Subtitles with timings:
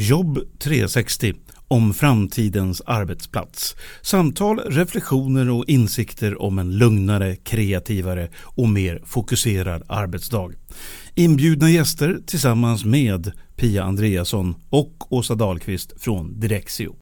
[0.00, 1.34] Jobb 360
[1.68, 3.76] om framtidens arbetsplats.
[4.02, 10.50] Samtal, reflektioner och insikter om en lugnare, kreativare och mer fokuserad arbetsdag.
[11.14, 16.96] Inbjudna gäster tillsammans med Pia Andreasson och Åsa Dahlqvist från Direxio.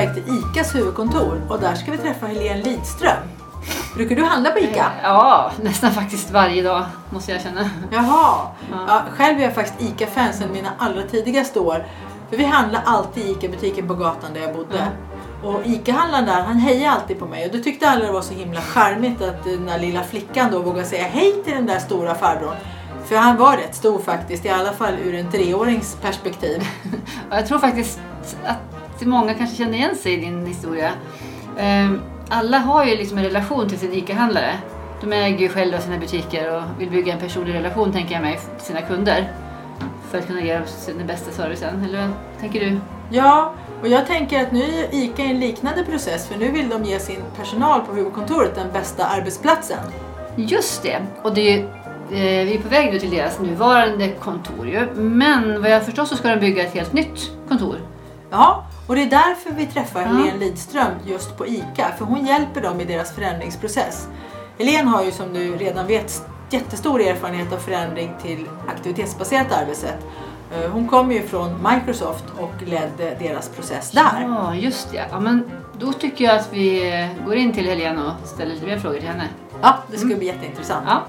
[0.00, 3.16] Väg till ICAs huvudkontor och där ska vi träffa Helene Lidström.
[3.94, 4.86] Brukar du handla på ICA?
[5.02, 7.70] Ja, nästan faktiskt varje dag måste jag känna.
[7.90, 8.46] Jaha.
[8.88, 11.86] Ja, själv är jag faktiskt ICA-fan sedan mina allra tidigaste år.
[12.30, 14.88] För vi handlade alltid i ICA-butiken på gatan där jag bodde.
[15.44, 17.46] Och ICA-handlaren där, han hejade alltid på mig.
[17.46, 20.58] Och då tyckte alla det var så himla charmigt att den där lilla flickan då
[20.58, 22.56] vågade säga hej till den där stora farbrorn.
[23.04, 26.68] För han var rätt stor faktiskt, i alla fall ur en treårings perspektiv.
[27.30, 28.00] Jag tror faktiskt
[28.44, 30.90] att många kanske känner igen sig i din historia.
[31.58, 32.00] Ehm,
[32.32, 34.52] Alla har ju liksom en relation till sin ICA-handlare.
[35.00, 38.40] De äger ju själva sina butiker och vill bygga en personlig relation tänker jag mig
[38.56, 39.32] till sina kunder.
[40.10, 40.62] För att kunna ge dem
[40.98, 41.84] den bästa servicen.
[41.84, 42.80] Eller vad tänker du?
[43.10, 46.68] Ja, och jag tänker att nu är ICA i en liknande process för nu vill
[46.68, 49.78] de ge sin personal på huvudkontoret den bästa arbetsplatsen.
[50.36, 50.98] Just det!
[51.22, 54.86] Och det är eh, vi är på väg nu till deras nuvarande kontor ju.
[54.94, 57.76] Men vad jag förstår så ska de bygga ett helt nytt kontor.
[58.30, 60.06] Ja, och det är därför vi träffar Ja.
[60.06, 64.08] Helene Lidström just på ICA, för hon hjälper dem i deras förändringsprocess.
[64.58, 70.06] Helene har ju som du redan vet jättestor erfarenhet av förändring till aktivitetsbaserat arbetssätt.
[70.54, 74.22] Eh, Hon kommer ju från Microsoft och ledde deras process där.
[74.28, 75.04] Ja, just det.
[75.10, 78.78] Ja, men då tycker jag att vi går in till Helene och ställer lite mer
[78.78, 79.28] frågor till henne.
[79.62, 80.84] Ja, det ska bli jätteintressant.
[80.88, 81.02] Ja.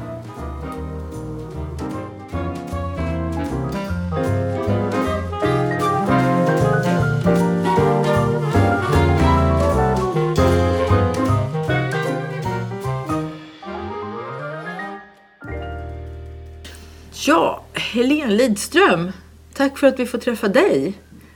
[17.28, 19.12] Ja, Helene Lidström,
[19.54, 20.94] tack för att vi får träffa dig.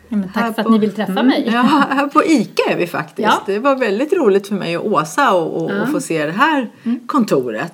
[0.09, 1.49] Ja, men tack Här för att på- ni vill träffa mig.
[1.53, 3.27] Ja, här på ICA är vi faktiskt.
[3.27, 3.43] Ja.
[3.45, 6.69] Det var väldigt roligt för mig och Åsa att och, och få se det här
[7.07, 7.73] kontoret.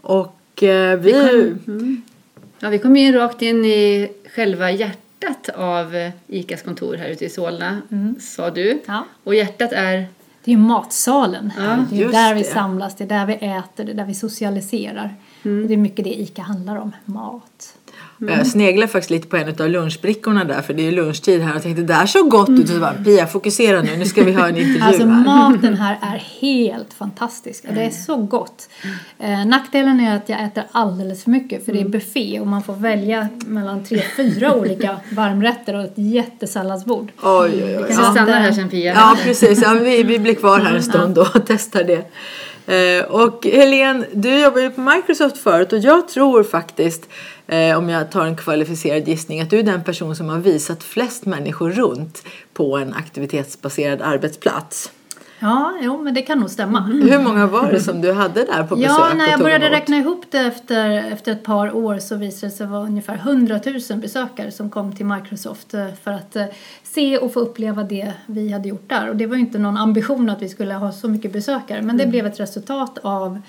[0.00, 1.54] Och eh, vi...
[2.58, 7.24] Ja, vi kom in rakt in i själva hjärtat av eh, ICAs kontor här ute
[7.24, 7.82] i Solna,
[8.20, 8.82] sa du.
[8.86, 9.04] Ja.
[9.24, 10.06] Och hjärtat är...
[10.44, 11.84] Det är ju matsalen här.
[11.90, 14.14] det är ju där vi samlas, det är där vi äter, det är där vi
[14.14, 15.14] socialiserar.
[15.42, 17.74] Och det är mycket det ICA handlar om, mat.
[18.28, 21.56] Jag sneglade faktiskt lite på en av lunchbrickorna där för det är ju lunchtid här
[21.56, 22.62] och tänkte det där såg gott ut.
[22.62, 25.24] Och så bara, Pia fokusera nu, nu ska vi ha en intervju Alltså här.
[25.24, 27.64] maten här är helt fantastisk.
[27.74, 28.68] Det är så gott.
[29.18, 32.62] Eh, nackdelen är att jag äter alldeles för mycket för det är buffé och man
[32.62, 37.12] får välja mellan tre, fyra olika varmrätter och ett jättesalladsbord.
[37.22, 37.70] Oj, oj, oj.
[37.70, 38.94] Vi kanske Ja, stannar här sen Pia.
[38.94, 39.62] Ja, precis.
[39.62, 42.10] Ja, vi, vi blir kvar här en stund då och testar det.
[42.66, 47.08] Eh, och Helene, du jobbade ju på Microsoft förut och jag tror faktiskt,
[47.46, 50.82] eh, om jag tar en kvalificerad gissning, att du är den person som har visat
[50.82, 52.22] flest människor runt
[52.54, 54.92] på en aktivitetsbaserad arbetsplats.
[55.42, 56.80] Ja, jo, men det kan nog stämma.
[56.80, 58.90] Hur många var det som du hade där på besök?
[58.90, 62.56] Ja, när jag började räkna ihop det efter, efter ett par år så visade det
[62.56, 66.44] sig vara ungefär 100 000 besökare som kom till Microsoft eh, för att eh,
[66.82, 69.08] se och få uppleva det vi hade gjort där.
[69.08, 71.96] Och det var ju inte någon ambition att vi skulle ha så mycket besökare men
[71.96, 73.40] det blev ett resultat av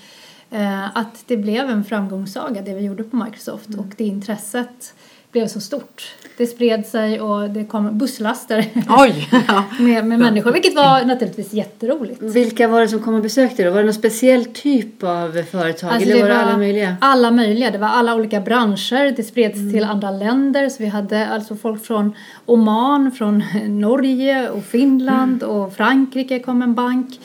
[0.50, 4.94] eh, att det blev en framgångssaga det vi gjorde på Microsoft och det intresset
[5.32, 6.14] blev så stort.
[6.36, 9.28] Det spred sig och det kom busslaster Oj!
[9.48, 9.64] Ja.
[9.78, 12.22] med, med människor vilket var naturligtvis jätteroligt.
[12.22, 13.72] Vilka var det som kom och besökte dig?
[13.72, 15.90] Var det någon speciell typ av företag?
[15.92, 16.96] Alltså, eller var det alla möjliga?
[17.00, 17.70] Alla möjliga.
[17.70, 19.16] Det var alla olika branscher.
[19.16, 20.68] Det spreds till andra länder.
[20.68, 22.14] Så vi hade alltså folk från
[22.46, 27.20] Oman, från Norge och Finland och Frankrike kom en bank.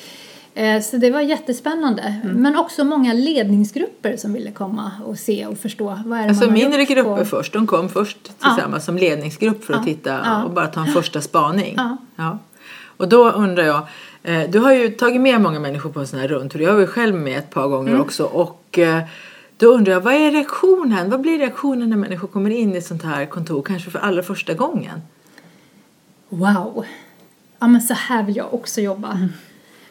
[0.57, 2.16] Eh, Så det var jättespännande.
[2.23, 6.51] Men också många ledningsgrupper som ville komma och se och förstå vad är det Alltså
[6.51, 7.53] mindre grupper på- först.
[7.53, 9.85] De kom först tillsammans som ledningsgrupp för att Ja.
[9.94, 10.44] titta Ja.
[10.44, 11.74] och bara ta en första spaning.
[11.77, 11.98] Ja.
[12.15, 12.39] Ja.
[12.98, 13.88] Och då undrar jag,
[14.24, 16.59] eh, du har ju tagit med många människor på en sån här rundtur.
[16.59, 18.01] Jag var ju själv med ett par gånger Mm.
[18.01, 18.24] också.
[18.24, 19.04] Och eh,
[19.57, 21.09] då undrar jag, vad är reaktionen?
[21.09, 24.24] Vad blir reaktionen när människor kommer in i ett sånt här kontor, kanske för allra
[24.24, 25.01] första gången?
[26.30, 26.86] Wow!
[27.59, 29.19] Ja, men så här vill jag också jobba.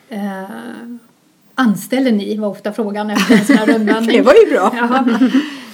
[0.09, 0.45] Eh,
[1.55, 2.37] anställer ni?
[2.37, 4.17] var ofta frågan efter en sån här rundvandring.
[4.17, 4.73] Det var ju bra.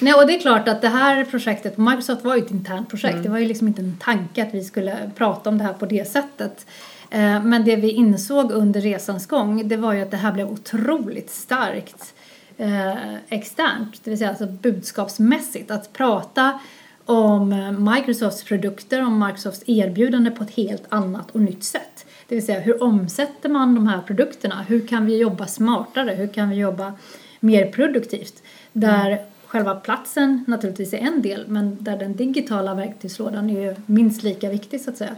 [0.00, 2.88] Nej, och det är klart att det här projektet på Microsoft var ju ett internt
[2.88, 3.22] projekt.
[3.22, 5.86] Det var ju liksom inte en tanke att vi skulle prata om det här på
[5.86, 6.66] det sättet.
[7.10, 10.50] Eh, Men det vi insåg under resans gång det var ju att det här blev
[10.50, 12.14] otroligt starkt
[12.56, 15.70] eh, externt, det vill säga alltså budskapsmässigt.
[15.70, 16.58] Att prata
[17.04, 17.48] om
[17.94, 22.06] Microsofts produkter, om Microsofts erbjudande på ett helt annat och nytt sätt.
[22.32, 24.64] Det vill säga hur omsätter man de här produkterna?
[24.68, 26.10] Hur kan vi jobba smartare?
[26.10, 26.92] Hur kan vi jobba
[27.40, 28.42] mer produktivt?
[28.72, 29.24] Där mm.
[29.46, 34.50] själva platsen naturligtvis är en del men där den digitala verktygslådan är ju minst lika
[34.50, 35.16] viktig så att säga.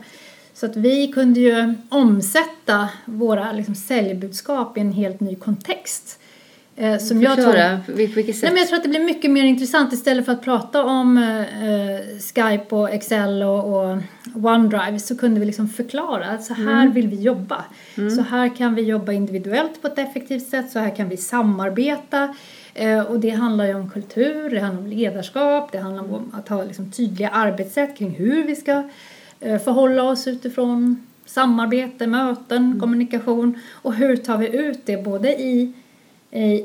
[0.54, 6.20] Så att vi kunde ju omsätta våra liksom, säljbudskap i en helt ny kontext.
[6.76, 8.42] Eh, som jag tror, vilket sätt?
[8.42, 11.18] Nej, men jag tror att det blir mycket mer intressant istället för att prata om
[11.18, 13.98] eh, Skype och Excel och, och,
[14.34, 16.92] OneDrive så kunde vi liksom förklara att så här mm.
[16.92, 17.64] vill vi jobba.
[17.96, 18.10] Mm.
[18.10, 22.34] Så här kan vi jobba individuellt på ett effektivt sätt, så här kan vi samarbeta.
[22.74, 26.48] Eh, och det handlar ju om kultur, det handlar om ledarskap, det handlar om att
[26.48, 28.82] ha liksom, tydliga arbetssätt kring hur vi ska
[29.40, 32.80] eh, förhålla oss utifrån samarbete, möten, mm.
[32.80, 35.72] kommunikation och hur tar vi ut det både i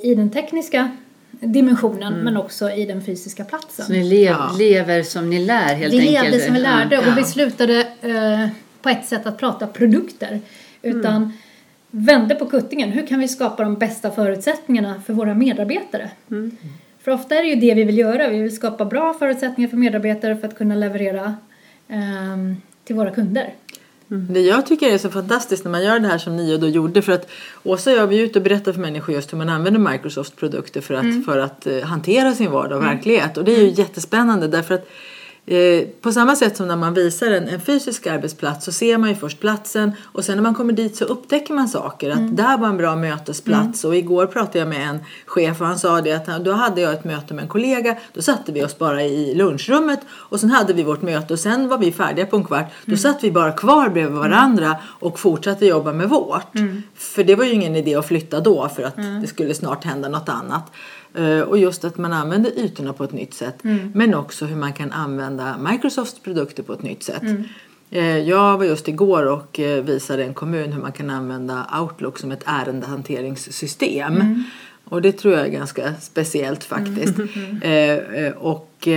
[0.02, 0.90] i den tekniska
[1.32, 2.26] dimensionen mm.
[2.26, 3.86] men också i den fysiska platsen.
[3.86, 4.56] Så ni lev, ja.
[4.60, 6.18] lever som ni lär helt vi enkelt?
[6.18, 7.12] Vi levde som vi lärde ja.
[7.12, 8.48] och vi slutade eh,
[8.82, 10.40] på ett sätt att prata produkter
[10.82, 11.32] utan mm.
[11.92, 12.92] vände på kuttingen.
[12.92, 16.10] Hur kan vi skapa de bästa förutsättningarna för våra medarbetare?
[16.32, 16.58] Mm.
[17.04, 18.30] För ofta är det ju det vi vill göra.
[18.30, 21.36] Vi vill skapa bra förutsättningar för medarbetare för att kunna leverera
[21.88, 22.38] eh,
[22.84, 23.54] till våra kunder.
[24.12, 24.34] Mm.
[24.34, 26.68] Det jag tycker är så fantastiskt när man gör det här som ni och då
[26.68, 27.30] gjorde för att
[27.64, 30.36] Åsa och jag vi är ute och berättar för människor just hur man använder Microsoft
[30.36, 31.24] produkter för att, mm.
[31.24, 32.96] för att uh, hantera sin vardag och mm.
[32.96, 33.76] verklighet och det är ju mm.
[33.76, 34.90] jättespännande därför att
[35.50, 39.10] Eh, på samma sätt som när man visar en, en, fysisk arbetsplats så ser man
[39.10, 42.10] ju först platsen och sen när man kommer dit så upptäcker man saker.
[42.10, 42.36] Att mm.
[42.36, 43.92] där var en bra mötesplats mm.
[43.92, 46.94] och igår pratade jag med en chef och han sa det att då hade jag
[46.94, 47.98] ett möte med en kollega.
[48.14, 51.68] Då satte vi oss bara i lunchrummet och sen hade vi vårt möte och sen
[51.68, 52.72] var vi färdiga på en kvart.
[52.86, 52.98] Då mm.
[52.98, 56.56] satt vi bara kvar bredvid varandra och fortsatte jobba med vårt.
[56.56, 56.84] Mm.
[56.96, 59.22] För det var ju ingen idé att flytta då för att mm.
[59.22, 60.72] det skulle snart hända något annat.
[61.14, 63.64] Eh, och just att man använder ytorna på ett nytt sätt.
[63.64, 63.92] Mm.
[63.96, 67.22] Men också hur man kan använda Microsofts produkter på ett nytt sätt.
[67.22, 67.44] Mm.
[67.92, 72.20] Eh, jag var just igår och eh, visade en kommun hur man kan använda Outlook
[72.20, 74.16] som ett ärendehanteringssystem.
[74.16, 74.44] Mm.
[74.86, 77.18] Och det tror jag är ganska speciellt faktiskt.
[77.18, 78.34] Mm.
[78.38, 78.88] och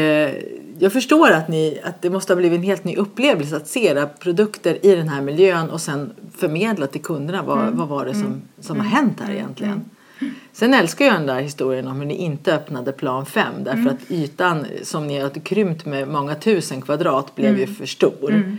[0.79, 3.87] jag förstår att, ni, att det måste ha blivit en helt ny upplevelse att se
[3.87, 7.77] era produkter i den här miljön och sen förmedla till kunderna vad, mm.
[7.77, 8.43] vad var det som, mm.
[8.61, 9.85] som har hänt här egentligen.
[10.53, 13.95] Sen älskar jag den där historien om hur ni inte öppnade plan 5 därför mm.
[13.95, 17.61] att ytan som ni har krympt med många tusen kvadrat blev mm.
[17.61, 18.31] ju för stor.
[18.31, 18.59] Mm.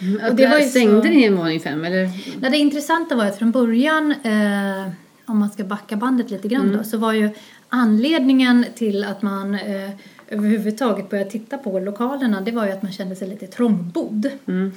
[0.00, 0.30] mm.
[0.30, 1.08] Och det var ju Stängde så...
[1.08, 2.10] ni en våning 5 eller?
[2.40, 4.92] Nej, det intressanta var att från början eh,
[5.26, 6.84] om man ska backa bandet lite grann då mm.
[6.84, 7.30] så var ju
[7.68, 9.90] anledningen till att man eh,
[10.28, 14.30] överhuvudtaget började titta på lokalerna det var ju att man kände sig lite trångbodd.
[14.46, 14.72] Mm.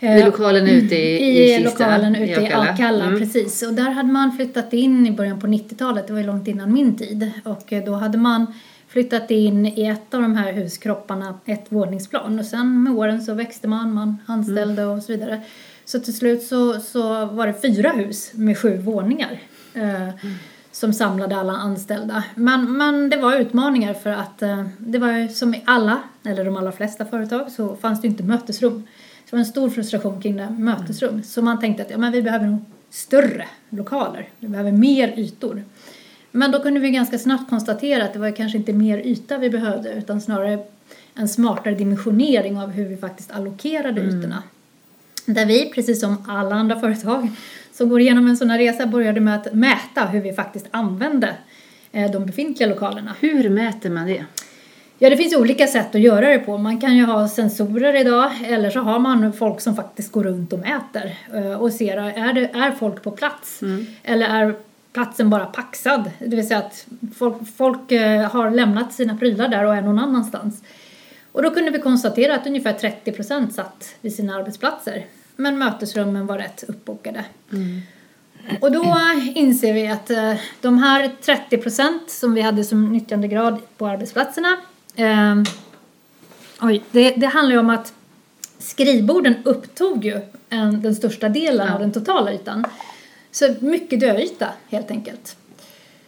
[0.00, 3.20] Eh, I lokalen ute i, i, i lokalen ute i Akalla, Akalla mm.
[3.20, 3.62] precis.
[3.62, 6.72] Och där hade man flyttat in i början på 90-talet, det var ju långt innan
[6.72, 7.30] min tid.
[7.44, 8.46] Och eh, då hade man
[8.88, 12.38] flyttat in i ett av de här huskropparna, ett våningsplan.
[12.38, 14.96] Och sen med åren så växte man, man anställde mm.
[14.96, 15.40] och så vidare.
[15.84, 19.40] Så till slut så, så var det fyra hus med sju våningar.
[19.74, 20.34] Eh, mm.
[20.72, 22.24] Som samlade alla anställda.
[22.34, 26.44] Men, men det var utmaningar för att eh, det var ju som i alla, eller
[26.44, 28.86] de allra flesta företag, så fanns det inte mötesrum.
[29.30, 31.10] Det var en stor frustration kring det mötesrum.
[31.10, 31.22] Mm.
[31.22, 32.60] Så man tänkte att ja, men vi behöver nog
[32.90, 34.28] större lokaler.
[34.38, 35.62] Vi behöver mer ytor.
[36.30, 39.50] Men då kunde vi ganska snabbt konstatera att det var kanske inte mer yta vi
[39.50, 40.58] behövde utan snarare
[41.14, 44.18] en smartare dimensionering av hur vi faktiskt allokerade mm.
[44.18, 44.42] ytorna.
[45.26, 47.28] Där vi, precis som alla andra företag
[47.72, 51.34] som går igenom en sån här resa, började med att mäta hur vi faktiskt använde
[51.92, 53.14] eh, de befintliga lokalerna.
[53.20, 54.24] Hur mäter man det?
[55.02, 56.58] Ja, det finns olika sätt att göra det på.
[56.58, 60.52] Man kan ju ha sensorer idag eller så har man folk som faktiskt går runt
[60.52, 63.62] och mäter eh, och ser, är, det, är folk på plats?
[63.62, 63.86] Mm.
[64.02, 64.54] Eller är
[64.92, 66.10] platsen bara paxad?
[66.18, 69.98] Det vill säga att folk, folk eh, har lämnat sina prylar där och är någon
[69.98, 70.62] annanstans.
[71.32, 75.06] Och då kunde vi konstatera att ungefär 30 procent satt vid sina arbetsplatser.
[75.36, 77.24] Men mötesrummen var rätt uppbokade.
[77.52, 77.80] Mm.
[78.60, 78.96] Och då
[79.34, 84.56] inser vi att eh, de här 30 procent som vi hade som nyttjandegrad på arbetsplatserna
[85.00, 85.42] Eh,
[86.60, 87.92] oj, det, det handlar ju om att
[88.58, 91.74] skrivborden upptog ju en, den största delen ja.
[91.74, 92.64] av den totala ytan.
[93.30, 95.36] Så mycket döyta helt enkelt.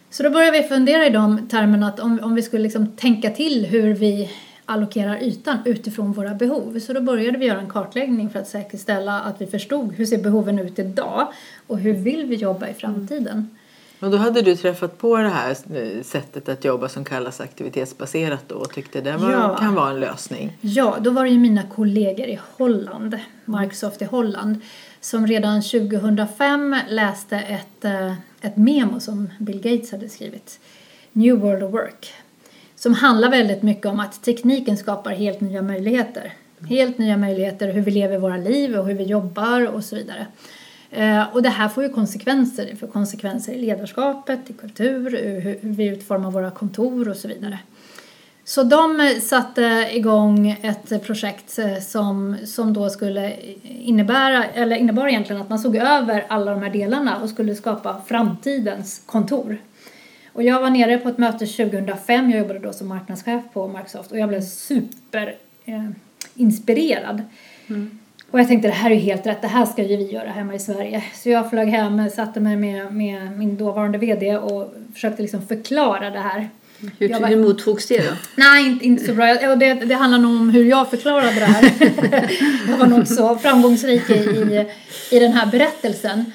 [0.09, 3.29] Så då började vi fundera i de termerna att om, om vi skulle liksom tänka
[3.29, 4.31] till hur vi
[4.65, 6.79] allokerar ytan utifrån våra behov.
[6.79, 10.17] Så då började vi göra en kartläggning för att säkerställa att vi förstod hur ser
[10.17, 11.27] behoven ut idag
[11.67, 13.49] och hur vill vi jobba i framtiden.
[14.03, 18.43] Och då hade du träffat på det här eh, sättet att jobba som kallas aktivitetsbaserat
[18.47, 19.57] då och tyckte det var, ja.
[19.59, 20.57] kan vara en lösning.
[20.61, 24.59] Ja, då var det ju mina kollegor i Holland, Microsoft i Holland,
[25.01, 30.59] som redan 2005 läste ett, eh, ett memo som Bill Gates hade skrivit,
[31.11, 32.13] New World of Work.
[32.75, 36.33] som handlar väldigt mycket om att tekniken skapar helt nya möjligheter.
[36.69, 40.27] Helt nya möjligheter hur vi lever våra liv och hur vi jobbar och så vidare.
[40.95, 42.67] Eh, och det här får ju konsekvenser.
[42.71, 45.09] Det får konsekvenser i ledarskapet, i kultur,
[45.41, 47.59] hur vi utformar våra kontor och så vidare.
[48.45, 53.33] Så de satte igång ett projekt eh, som, som då skulle
[53.63, 58.01] innebära, eller innebar egentligen att man såg över alla de här delarna och skulle skapa
[58.07, 59.57] framtidens kontor.
[60.33, 64.11] Och jag var nere på ett möte 2005, jag jobbade då som marknadschef på Microsoft
[64.11, 67.19] och jag blev superinspirerad.
[67.19, 67.25] eh.
[67.67, 67.99] Mm.
[68.33, 70.55] Och jag tänkte det här är helt rätt, det här ska ju vi göra hemma
[70.55, 71.03] i Sverige.
[71.13, 76.09] Så jag flög hem, satte mig med, med min dåvarande VD och försökte liksom förklara
[76.09, 76.49] det här.
[76.99, 78.13] Hur, jag hur mottogs det då?
[78.35, 79.51] Nej, inte, inte så bra.
[79.51, 81.71] Och det, det handlar nog om hur jag förklarade det här.
[82.69, 84.67] jag var nog så framgångsrik i, i,
[85.11, 86.25] i den här berättelsen.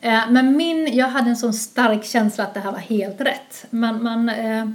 [0.00, 3.66] Eh, men min, jag hade en sån stark känsla att det här var helt rätt.
[3.70, 4.68] Man, man, eh,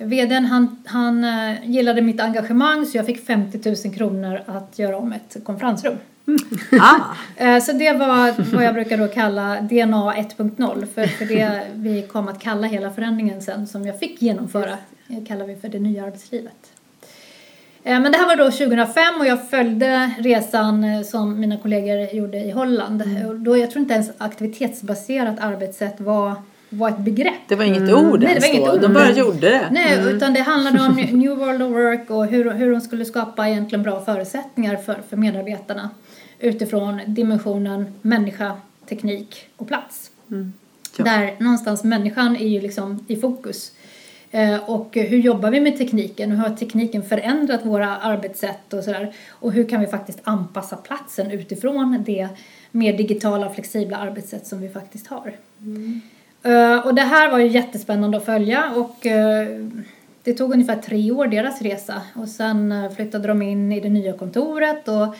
[0.00, 4.96] VDn han, han eh, gillade mitt engagemang så jag fick 50 000 kronor att göra
[4.96, 5.96] om ett konferensrum.
[6.80, 7.00] Ah.
[7.36, 12.02] Eh, så det var vad jag brukar då kalla DNA 1.0 för, för det vi
[12.02, 15.78] kom att kalla hela förändringen sen som jag fick genomföra det kallar vi för det
[15.78, 16.72] nya arbetslivet.
[17.84, 22.14] Eh, men det här var då 2005 och jag följde resan eh, som mina kollegor
[22.14, 23.02] gjorde i Holland.
[23.02, 23.44] Mm.
[23.44, 26.34] Då jag tror inte ens aktivitetsbaserat arbetssätt var
[26.70, 27.48] var ett begrepp.
[27.48, 27.94] Det var inget mm.
[27.94, 28.80] ord Nej, det var inget ord.
[28.80, 29.68] De bara gjorde det.
[29.70, 30.16] Nej, mm.
[30.16, 33.82] utan det handlade om New World of Work och hur, hur de skulle skapa egentligen
[33.82, 35.90] bra förutsättningar för, för medarbetarna
[36.38, 38.56] utifrån dimensionen människa,
[38.88, 40.10] teknik och plats.
[40.30, 40.52] Mm.
[40.96, 41.04] Ja.
[41.04, 43.72] Där någonstans människan är ju liksom i fokus.
[44.30, 46.30] Eh, och hur jobbar vi med tekniken?
[46.30, 49.12] Hur har tekniken förändrat våra arbetssätt och sådär?
[49.28, 52.28] Och hur kan vi faktiskt anpassa platsen utifrån det
[52.70, 55.32] mer digitala, flexibla arbetssätt som vi faktiskt har?
[55.60, 56.00] Mm.
[56.46, 59.66] Uh, och det här var ju jättespännande att följa och uh,
[60.22, 63.88] det tog ungefär tre år deras resa och sen uh, flyttade de in i det
[63.88, 65.16] nya kontoret och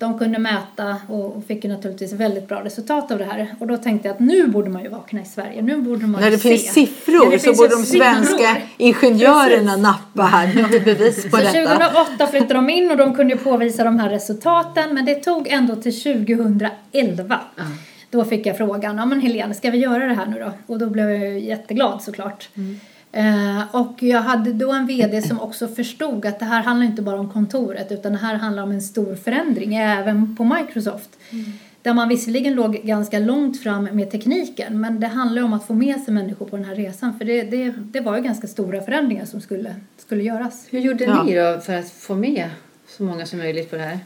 [0.00, 3.54] de kunde mäta och fick ju naturligtvis väldigt bra resultat av det här.
[3.58, 5.62] Och då tänkte jag att nu borde man ju vakna i Sverige.
[5.62, 6.48] Nu borde man När det se.
[6.48, 8.62] finns siffror det så finns borde de svenska siffror.
[8.76, 9.82] ingenjörerna Precis.
[9.82, 10.54] nappa här.
[10.54, 11.76] Nu har vi bevis på så detta.
[11.76, 14.94] 2008 flyttade de in och de kunde påvisa de här resultaten.
[14.94, 16.70] Men det tog ändå till 2011.
[16.92, 17.72] Mm.
[18.10, 20.52] Då fick jag frågan, ja men Helene, ska vi göra det här nu då?
[20.66, 22.48] Och då blev jag jätteglad såklart.
[22.54, 22.80] Mm.
[23.12, 27.02] Eh, och jag hade då en VD som också förstod att det här handlar inte
[27.02, 31.10] bara om kontoret utan det här handlar om en stor förändring även på Microsoft.
[31.30, 31.52] Mm.
[31.82, 35.74] Där man visserligen låg ganska långt fram med tekniken men det handlar om att få
[35.74, 38.80] med sig människor på den här resan för det, det, det var ju ganska stora
[38.80, 40.66] förändringar som skulle, skulle göras.
[40.70, 41.22] Hur gjorde ja.
[41.22, 42.50] ni då för att få med
[42.88, 43.98] så många som möjligt på det här?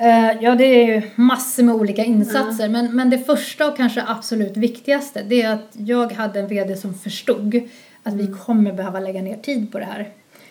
[0.00, 2.64] Uh, ja, det är ju massor med olika insatser.
[2.64, 2.72] Mm.
[2.72, 6.76] Men, men det första och kanske absolut viktigaste det är att jag hade en VD
[6.76, 7.60] som förstod
[8.02, 8.38] att vi mm.
[8.38, 10.08] kommer behöva lägga ner tid på det här.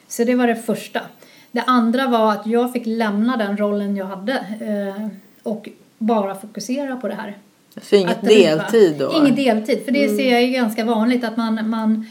[0.08, 1.02] Så det var det första.
[1.52, 5.08] Det andra var att jag fick lämna den rollen jag hade uh,
[5.44, 7.38] och bara fokusera på det här.
[7.82, 9.14] Så inget deltid då?
[9.16, 10.18] Inget deltid, för det mm.
[10.18, 12.06] ser jag är ganska vanligt att man, man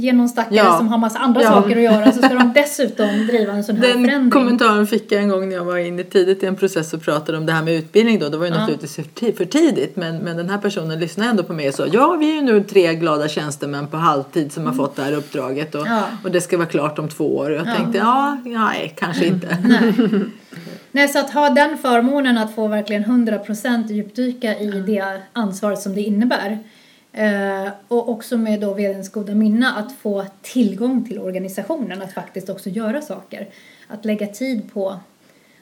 [0.00, 0.78] ge någon stackare ja.
[0.78, 1.48] som har massa andra ja.
[1.48, 4.20] saker att göra så ska de dessutom driva en sån här Den förändring.
[4.20, 7.02] Den kommentaren fick jag en gång när jag var inne tidigt i en process och
[7.02, 8.28] pratade om det här med utbildning då.
[8.28, 8.60] Det var ju ja.
[8.60, 8.96] naturligtvis
[9.36, 12.30] för tidigt men, men den här personen lyssnade ändå på mig och sa ja vi
[12.30, 15.86] är ju nu tre glada tjänstemän på halvtid som har fått det här uppdraget och,
[15.86, 16.02] ja.
[16.24, 17.50] och det ska vara klart om två år.
[17.50, 19.58] Och jag tänkte ja, nej kanske inte.
[19.64, 19.94] Nej.
[20.92, 25.94] Nej, så att ha den förmånen att få verkligen 100% djupdyka i det ansvaret som
[25.94, 26.58] det innebär
[27.12, 32.48] Eh, och också med då vdns goda minne att få tillgång till organisationen, att faktiskt
[32.48, 33.48] också göra saker.
[33.88, 35.00] Att lägga tid på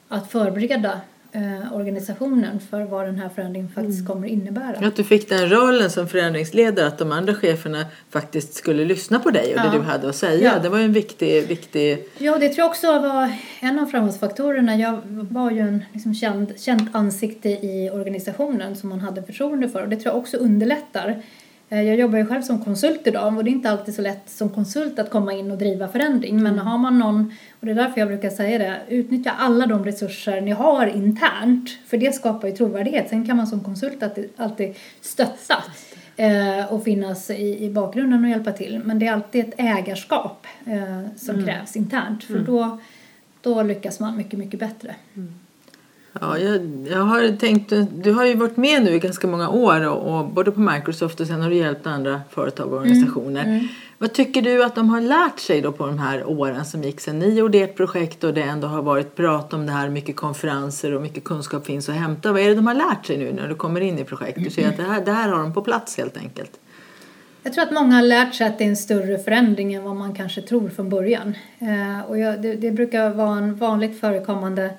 [0.07, 1.01] att förbereda
[1.31, 4.07] eh, organisationen för vad den här förändringen faktiskt mm.
[4.07, 4.87] kommer innebära.
[4.87, 9.29] Att du fick den rollen som förändringsledare, att de andra cheferna faktiskt skulle lyssna på
[9.31, 9.71] dig och ja.
[9.71, 10.53] det du hade att säga.
[10.53, 10.59] Ja.
[10.59, 12.05] Det var ju en viktig, viktig...
[12.17, 14.75] Ja, det tror jag också var en av framgångsfaktorerna.
[14.75, 19.83] Jag var ju en liksom känd, känt ansikte i organisationen som man hade förtroende för
[19.83, 21.21] och det tror jag också underlättar Eh,
[21.69, 24.49] jag jobbar ju själv som konsult idag och det är inte alltid så lätt som
[24.49, 26.43] konsult att komma in och driva förändring.
[26.43, 26.67] Men mm.
[26.67, 30.41] har man någon, och det är därför jag brukar säga det, utnyttja alla de resurser
[30.41, 31.69] ni har internt.
[31.87, 33.09] För det skapar ju trovärdighet.
[33.09, 34.03] Sen kan man som konsult
[34.37, 35.63] alltid, stötta
[36.17, 38.81] eh, och finnas i, i bakgrunden och hjälpa till.
[38.85, 41.45] Men det är alltid ett ägarskap eh, som mm.
[41.45, 42.23] krävs internt.
[42.23, 42.45] För mm.
[42.45, 42.79] då,
[43.41, 44.95] då lyckas man mycket, mycket bättre.
[45.15, 45.33] Mm.
[46.13, 47.73] Ja, jag, jag har tänkt,
[48.03, 51.19] du har ju varit med nu i ganska många år och, och både på Microsoft
[51.19, 53.41] och sen har du hjälpt andra företag och organisationer.
[53.41, 53.67] Mm, mm.
[53.97, 56.99] Vad tycker du att de har lärt sig då på de här åren som gick
[56.99, 60.15] sedan ni gjorde ert projekt och det ändå har varit prat om det här, mycket
[60.15, 62.31] konferenser och mycket kunskap finns att hämta.
[62.31, 64.43] Vad är det de har lärt sig nu när du kommer in i projektet?
[64.43, 66.51] Du ser att det här, det här har de på plats helt enkelt.
[67.43, 69.95] Jag tror att många har lärt sig att det är en större förändring än vad
[69.95, 71.35] man kanske tror från början.
[71.59, 74.69] Eh, och det, det, brukar vara en vanligt förekommande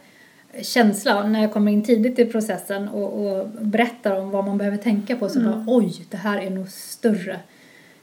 [0.63, 4.77] känsla när jag kommer in tidigt i processen och, och berättar om vad man behöver
[4.77, 5.29] tänka på.
[5.29, 5.53] Så mm.
[5.53, 7.41] bara, oj, det här är nog större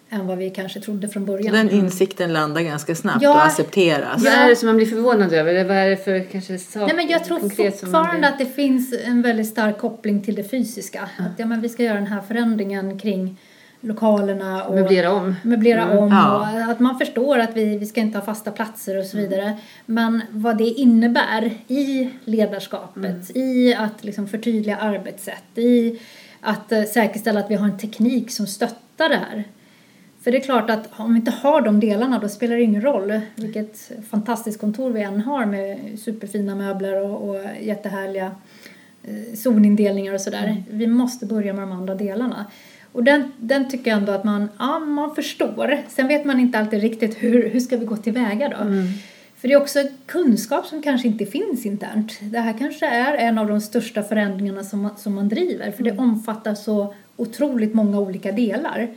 [0.09, 1.49] än vad vi kanske trodde från början.
[1.49, 4.23] Så den insikten landar ganska snabbt ja, och accepteras?
[4.23, 5.53] Vad är det som man blir förvånad över?
[5.53, 8.29] Eller vad är det för kanske sak Nej, men Jag tror fortfarande blir...
[8.29, 11.09] att det finns en väldigt stark koppling till det fysiska.
[11.17, 11.31] Mm.
[11.31, 13.37] Att ja, men vi ska göra den här förändringen kring
[13.81, 15.97] lokalerna och möblera om, möblera mm.
[15.97, 16.37] om ja.
[16.37, 19.29] och att man förstår att vi, vi ska inte ha fasta platser och så mm.
[19.29, 19.43] vidare.
[19.43, 19.57] Mm.
[19.85, 23.47] Men vad det innebär i ledarskapet, mm.
[23.47, 25.99] i att liksom förtydliga arbetssätt, i
[26.41, 29.43] att uh, säkerställa att vi har en teknik som stöttar det här.
[30.23, 32.81] För det är klart att om vi inte har de delarna då spelar det ingen
[32.81, 38.31] roll vilket fantastiskt kontor vi än har med superfina möbler och, och jättehärliga
[39.03, 40.43] eh, zonindelningar och sådär.
[40.43, 40.63] Mm.
[40.69, 42.45] Vi måste börja med de andra delarna.
[42.97, 45.77] Och den, den tycker jag ändå att man, ja, man förstår.
[45.87, 48.55] Sen vet man inte alltid riktigt hur, hur ska vi gå tillväga då.
[48.55, 48.87] Mm.
[49.35, 52.19] För det är också kunskap som kanske inte finns internt.
[52.21, 55.71] Det här kanske är en av de största förändringarna som man, som man driver.
[55.71, 56.03] För det mm.
[56.03, 58.87] omfattar så otroligt många olika delar.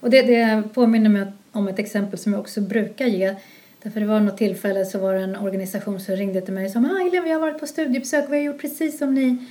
[0.00, 3.34] Och det, det påminner mig om ett exempel som jag också brukar ge.
[3.82, 6.72] Därför det var något tillfälle så var det en organisation som ringde till mig och
[6.72, 9.46] sa ah, Elin, vi har varit på studiebesök och vi har gjort precis som ni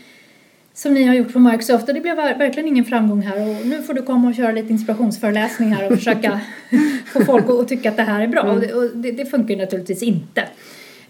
[0.74, 3.82] som ni har gjort på Microsoft och det blev verkligen ingen framgång här och nu
[3.82, 6.40] får du komma och köra lite inspirationsföreläsningar och försöka
[7.06, 8.56] få folk att tycka att det här är bra mm.
[8.56, 10.42] och, det, och det, det, funkar ju naturligtvis inte.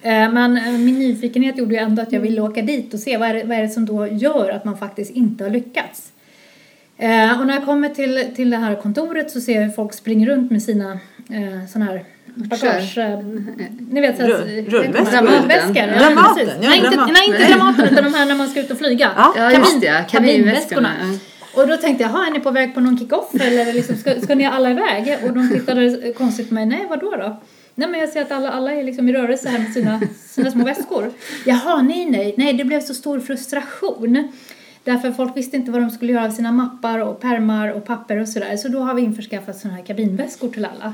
[0.01, 3.17] Eh, men eh, min nyfikenhet gjorde ju ändå att jag ville åka dit och se
[3.17, 6.11] vad är, det, vad är det som då gör att man faktiskt inte har lyckats.
[6.97, 9.93] Eh, och när jag kommer till, till det här kontoret så ser jag hur folk
[9.93, 10.99] springer runt med sina
[11.67, 12.03] sådana här
[12.35, 12.97] bagage...
[12.97, 13.19] Eh,
[13.89, 14.29] ni vet såhär...
[14.69, 15.11] Rullväskor?
[15.11, 15.75] Dramaten.
[15.75, 18.71] Ja, Dramaten, ja, nej, inte, nej, inte Dramaten utan de här när man ska ut
[18.71, 19.11] och flyga.
[19.15, 20.05] Ja, ja just det.
[20.09, 20.91] Kabinväskorna.
[21.55, 24.35] Och då tänkte jag, är ni på väg på någon kick-off eller liksom, ska, ska
[24.35, 25.17] ni alla iväg?
[25.23, 27.41] Och de tittade konstigt på mig, nej vadå då?
[27.75, 30.51] Nej men jag ser att alla, alla är liksom i rörelse här med sina, sina
[30.51, 31.11] små väskor.
[31.45, 34.31] Jaha, nej nej, nej det blev så stor frustration.
[34.83, 38.17] Därför folk visste inte vad de skulle göra av sina mappar och permar och papper
[38.17, 38.57] och sådär.
[38.57, 40.93] Så då har vi införskaffat sådana här kabinväskor till alla.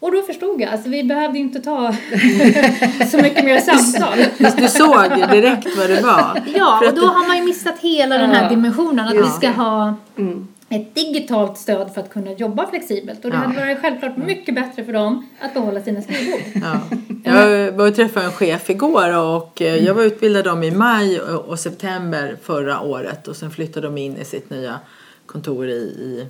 [0.00, 1.92] Och då förstod jag, alltså vi behövde inte ta
[3.10, 4.18] så mycket mer samtal.
[4.56, 6.42] Du såg direkt vad det var.
[6.54, 9.22] Ja, och då har man ju missat hela den här dimensionen att ja.
[9.22, 10.48] vi ska ha mm.
[10.68, 13.24] ett digitalt stöd för att kunna jobba flexibelt.
[13.24, 13.42] Och det ja.
[13.42, 16.40] hade varit självklart mycket bättre för dem att behålla sina skrivbord.
[16.54, 16.80] Ja.
[17.24, 21.20] Jag var och träffade en chef igår och eh, jag var utbildad dem i maj
[21.20, 24.78] och september förra året och sen flyttade de in i sitt nya
[25.26, 26.26] kontor i, i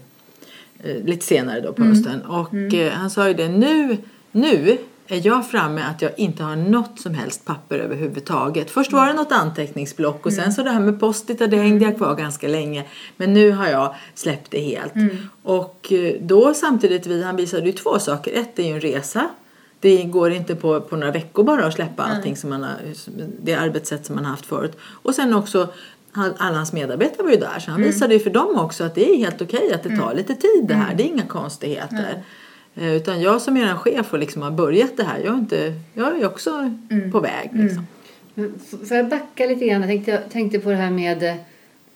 [0.83, 1.95] lite senare då på mm.
[1.95, 2.23] hösten.
[2.23, 2.81] Och mm.
[2.81, 3.97] Eh, han sa ju det, nu,
[4.33, 8.71] nu är jag framme att jag inte har något som helst papper överhuvudtaget.
[8.71, 10.53] Först var det något anteckningsblock och sen mm.
[10.53, 12.85] så det här med post-it det hängde jag kvar ganska länge.
[13.17, 14.95] Men nu har jag släppt det helt.
[14.95, 15.17] Mm.
[15.43, 18.41] Och eh, då samtidigt, han visade ju två saker.
[18.41, 19.29] Ett är ju en resa.
[19.81, 22.77] Det går inte på, på några veckor bara att släppa allting som man har,
[23.43, 24.77] det arbetssätt som man har haft förut.
[24.83, 25.69] Och sen också
[26.13, 27.93] alla hans medarbetare var ju där så han mm.
[27.93, 30.17] visade ju för dem också att det är helt okej okay att det tar mm.
[30.17, 30.85] lite tid det här.
[30.85, 30.97] Mm.
[30.97, 32.23] Det är inga konstigheter.
[32.75, 32.95] Mm.
[32.95, 35.75] Utan jag som är en chef och liksom har börjat det här, jag är, inte,
[35.95, 37.13] jag är också mm.
[37.13, 37.51] på väg.
[37.53, 37.67] Mm.
[37.67, 37.87] Liksom.
[38.89, 39.81] Får jag backa lite grann?
[39.81, 41.23] Jag tänkte, tänkte på det här med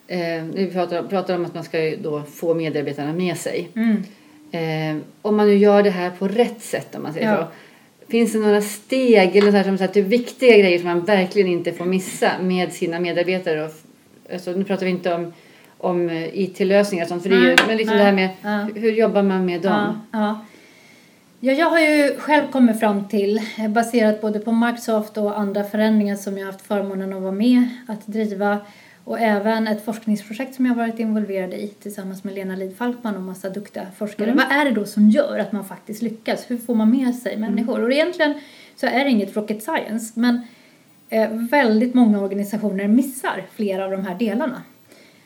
[0.07, 3.68] eh, vi pratar, pratar om att man ska då få medarbetarna med sig.
[4.50, 7.37] Eh, om man nu gör det här på rätt sätt om man säger ja.
[7.37, 7.46] så.
[8.09, 11.05] Finns det några steg eller så här, som så här, typ viktiga grejer som man
[11.05, 13.70] verkligen inte får missa med sina medarbetare och
[14.33, 15.33] alltså, nu pratar vi inte om,
[15.79, 17.65] om eh, IT-lösningar och sånt, för det är ju, mm.
[17.67, 18.75] men liksom det här med mm.
[18.75, 20.01] hur jobbar man med dem?
[20.13, 20.45] Ja,
[21.41, 25.65] ja, jag har ju själv kommit fram till, eh, baserat både på Microsoft och andra
[25.65, 28.61] förändringar som jag haft förmånen att vara med att driva
[29.05, 33.23] och även ett forskningsprojekt som jag varit involverad i tillsammans med Lena Lid Falkman och
[33.23, 34.31] massa duktiga forskare.
[34.31, 34.45] Mm.
[34.49, 36.51] Vad är det då som gör att man faktiskt lyckas?
[36.51, 37.75] Hur får man med sig människor?
[37.75, 37.85] Mm.
[37.85, 38.35] Och egentligen
[38.77, 40.47] så är det inget rocket science men
[41.09, 44.62] Eh, väldigt många organisationer missar flera av de här delarna.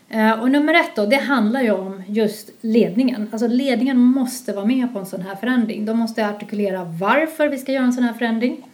[0.09, 3.29] Eh, och nummer ett då, det handlar ju om just ledningen.
[3.33, 5.85] Alltså ledningen måste vara med på en sån här förändring.
[5.85, 8.65] De måste artikulera varför vi ska göra en sån här förändring.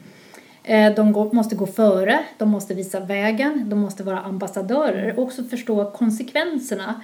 [0.65, 5.45] Eh, de måste gå före, de måste visa vägen, de måste vara ambassadörer och också
[5.45, 7.01] förstå konsekvenserna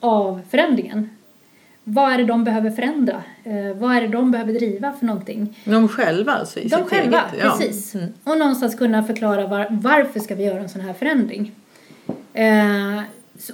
[0.00, 1.10] av förändringen.
[1.84, 3.22] Vad är det de behöver förändra?
[3.44, 5.58] Eh, vad är det de behöver driva för någonting?
[5.64, 6.60] De själva alltså?
[6.60, 7.56] I de själva, eget, ja.
[7.58, 7.94] precis.
[7.94, 8.08] Mm.
[8.24, 11.52] Och någonstans kunna förklara var, varför ska vi göra en sån här förändring?
[12.32, 13.02] Eh,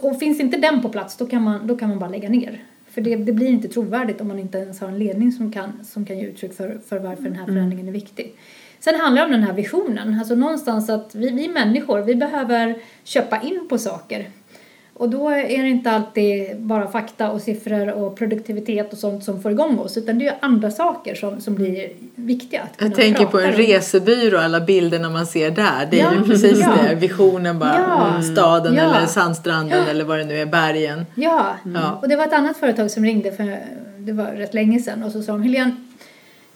[0.01, 2.65] och finns inte den på plats då kan man, då kan man bara lägga ner.
[2.91, 5.85] För det, det, blir inte trovärdigt om man inte ens har en ledning som kan,
[5.85, 7.55] som kan ge uttryck för, för varför den här mm.
[7.55, 8.35] förändringen är viktig.
[8.81, 12.79] Sen handlar det om den här visionen, alltså någonstans att vi, vi människor, vi behöver
[13.05, 14.27] köpa in på saker
[14.99, 19.43] Och då är det inte alltid bara fakta och siffror och produktivitet och sånt som
[19.43, 22.63] får igång oss utan det är andra saker som, som blir viktiga.
[22.79, 23.53] Jag tänker på en om.
[23.53, 25.89] resebyrå, alla bilderna man ser där.
[25.91, 26.75] Det är Ja, ju precis ja.
[26.89, 26.95] det.
[26.95, 27.75] Visionen bara.
[27.89, 28.09] Ja.
[28.09, 28.83] mm, Staden Ja.
[28.97, 31.07] eller sandstranden eller vad det nu är, bergen.
[31.15, 31.47] Ja.
[31.75, 31.99] Ja.
[32.03, 33.59] och det var ett annat företag som ringde för
[33.99, 35.77] det var rätt länge sedan och så sa de Helene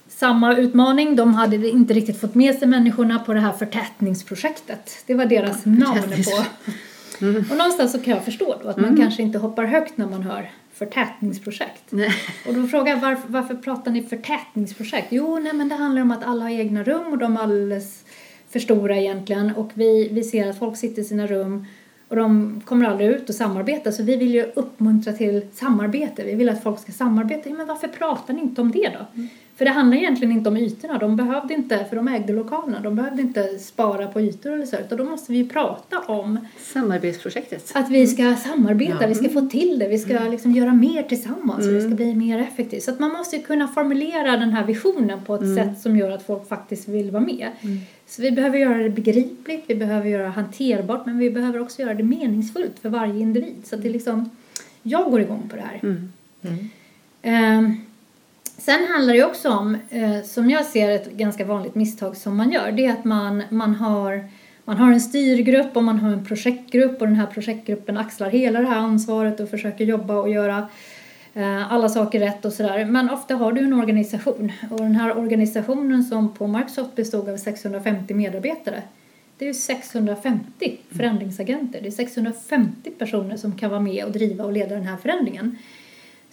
[0.07, 5.03] samma utmaning, de hade inte riktigt fått med sig människorna på det här förtätningsprojektet.
[5.07, 6.43] Det var deras namn på.
[7.21, 10.23] Och någonstans så kan jag förstå då att man kanske inte hoppar högt när man
[10.23, 11.83] hör förtätningsprojekt.
[11.89, 12.09] Nej.
[12.47, 15.07] Och då frågar jag varför, varför pratar ni förtätningsprojekt?
[15.09, 18.03] Jo, nej men det handlar om att alla har egna rum och de är alldeles
[18.49, 21.65] för stora egentligen och vi, vi ser att folk sitter i sina rum
[22.07, 26.23] och de kommer aldrig ut och samarbetar så vi vill ju uppmuntra till samarbete.
[26.23, 27.49] Vi vill att folk ska samarbeta.
[27.49, 29.21] Ja, men varför pratar ni inte om det då?
[29.55, 30.97] För det handlar egentligen inte om ytorna.
[30.97, 34.77] De behövde inte, för de ägde lokalerna, de behövde inte spara på ytor eller så
[34.77, 36.39] utan då måste vi prata om
[36.73, 37.71] Samarbetsprojektet.
[37.75, 41.67] att vi ska samarbeta, vi ska få till det, vi ska liksom göra mer tillsammans
[41.67, 42.81] och vi ska bli mer effektiva.
[42.81, 46.11] Så att man måste ju kunna formulera den här visionen på ett sätt som gör
[46.11, 47.49] att folk faktiskt vill vara med.
[48.07, 51.81] Så vi behöver göra det begripligt, vi behöver göra det hanterbart men vi behöver också
[51.81, 53.55] göra det meningsfullt för varje individ.
[53.63, 54.29] Så att det liksom,
[54.83, 55.79] jag går igång på det här.
[57.21, 57.77] Ehm,
[58.57, 62.51] Sen handlar det också om, eh, som jag ser ett ganska vanligt misstag som man
[62.51, 64.29] gör, det är att man, man, har,
[64.65, 68.59] man har en styrgrupp och man har en projektgrupp och den här projektgruppen axlar hela
[68.59, 70.67] det här ansvaret och försöker jobba och göra
[71.33, 72.85] eh, alla saker rätt och sådär.
[72.85, 77.37] Men ofta har du en organisation och den här organisationen som på Microsoft bestod av
[77.37, 78.83] 650 medarbetare
[79.37, 81.81] det är ju 650 förändringsagenter.
[81.81, 85.57] Det är 650 personer som kan vara med och driva och leda den här förändringen.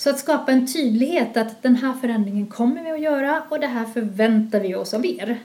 [0.00, 3.66] Så att skapa en tydlighet att den här förändringen kommer vi att göra och det
[3.66, 5.38] här förväntar vi oss av er.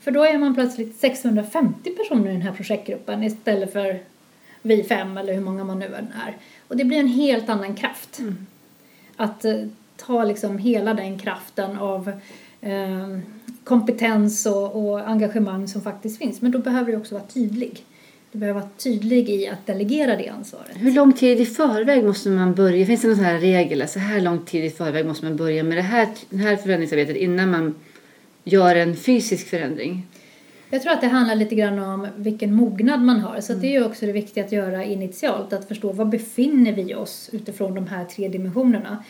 [0.00, 4.00] För då är man plötsligt 650 personer i den här projektgruppen istället för
[4.62, 6.36] vi fem eller hur många man nu än är.
[6.68, 8.20] Och det blir en helt annan kraft.
[9.16, 12.12] Att eh, ta liksom hela den kraften av
[12.60, 13.18] eh,
[13.64, 16.40] kompetens och, och engagemang som faktiskt finns.
[16.40, 17.84] Men då behöver du också vara tydlig.
[18.32, 20.76] Du behöver vara tydlig i att delegera det ansvaret.
[20.76, 22.86] Hur lång tid i förväg måste man börja?
[22.86, 23.88] Finns det någon sån här regel?
[23.88, 27.16] Så här lång tid i förväg måste man börja med det här, det här förändringsarbetet
[27.16, 27.74] innan man
[28.44, 30.06] gör en fysisk förändring?
[30.70, 33.40] Jag tror att det handlar lite grann om vilken mognad man har.
[33.40, 35.52] Så att det är ju också det viktiga att göra initialt.
[35.52, 39.04] Att förstå var befinner vi oss utifrån de här tre dimensionerna.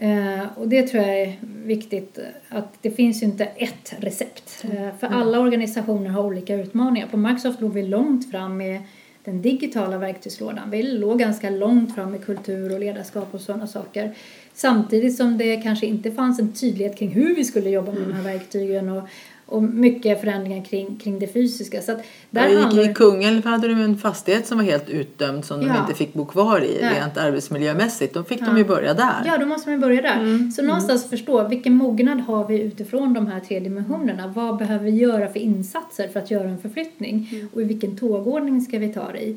[0.00, 4.64] Eh, och det tror jag är viktigt att det finns ju inte ett recept.
[4.64, 7.06] Eh, för alla organisationer har olika utmaningar.
[7.06, 8.80] På Microsoft låg vi långt fram med
[9.24, 10.70] den digitala verktygslådan.
[10.70, 14.14] Vi låg ganska långt fram med kultur och ledarskap och sådana saker.
[14.54, 18.12] Samtidigt som det kanske inte fanns en tydlighet kring hur vi skulle jobba med de
[18.12, 19.08] här verktygen och,
[19.48, 21.82] och mycket förändringar kring, kring det fysiska.
[21.82, 21.98] Så att
[22.30, 25.66] där Där handlar I Kungälv hade de en fastighet som var helt utdömd som de
[25.66, 25.80] Ja.
[25.80, 26.94] inte fick bo kvar i Nej.
[27.00, 28.14] rent arbetsmiljömässigt.
[28.14, 28.46] Då fick Ja.
[28.46, 29.22] de ju börja där.
[29.26, 30.50] Ja, då måste man börja där.
[30.50, 34.32] Så någonstans förstå vilken mognad har vi utifrån de här tre dimensionerna.
[34.36, 37.28] Vad behöver vi göra för insatser för att göra en förflyttning?
[37.54, 39.36] Och i vilken tågordning ska vi ta det i?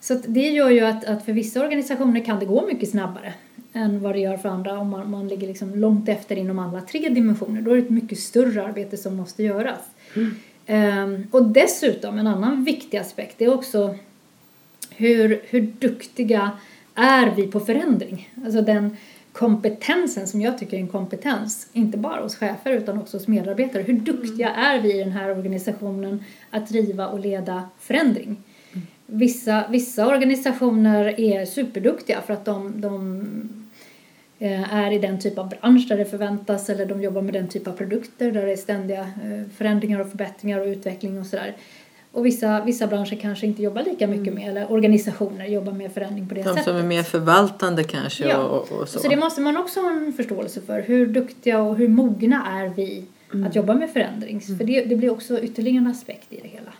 [0.00, 3.34] Så det gör ju att, att för vissa organisationer kan det gå mycket snabbare
[3.74, 6.80] än vad det gör för andra om man, man ligger liksom långt efter inom alla
[6.80, 7.62] tre dimensioner.
[7.62, 9.80] Då är det ett mycket större arbete som måste göras.
[10.66, 13.94] Ehm, och dessutom en annan viktig aspekt är också
[14.90, 16.50] hur, hur duktiga
[16.94, 18.32] är vi på förändring?
[18.44, 18.96] Alltså den
[19.32, 23.82] kompetensen som jag tycker är en kompetens, inte bara hos chefer utan också hos medarbetare.
[23.82, 28.36] Hur duktiga är vi i den här organisationen att driva och leda förändring?
[29.06, 33.63] Vissa, vissa organisationer är superduktiga för att de, de
[34.38, 37.66] är i den typ av bransch där det förväntas eller de jobbar med den typ
[37.68, 41.56] av produkter där det är ständiga eh, förändringar och förbättringar och utveckling och sådär.
[42.12, 46.28] Och vissa, vissa branscher kanske inte jobbar lika mycket med, eller organisationer jobbar med förändring
[46.28, 46.64] på det De sättet.
[46.64, 48.36] som är mer förvaltande kanske Ja.
[48.38, 48.98] och, och, så.
[48.98, 50.82] Så det måste man också ha en förståelse för.
[50.82, 53.04] Hur duktiga och hur mogna är vi
[53.46, 54.40] att jobba med förändring?
[54.40, 56.72] För det, det blir också ytterligare en aspekt i det hela.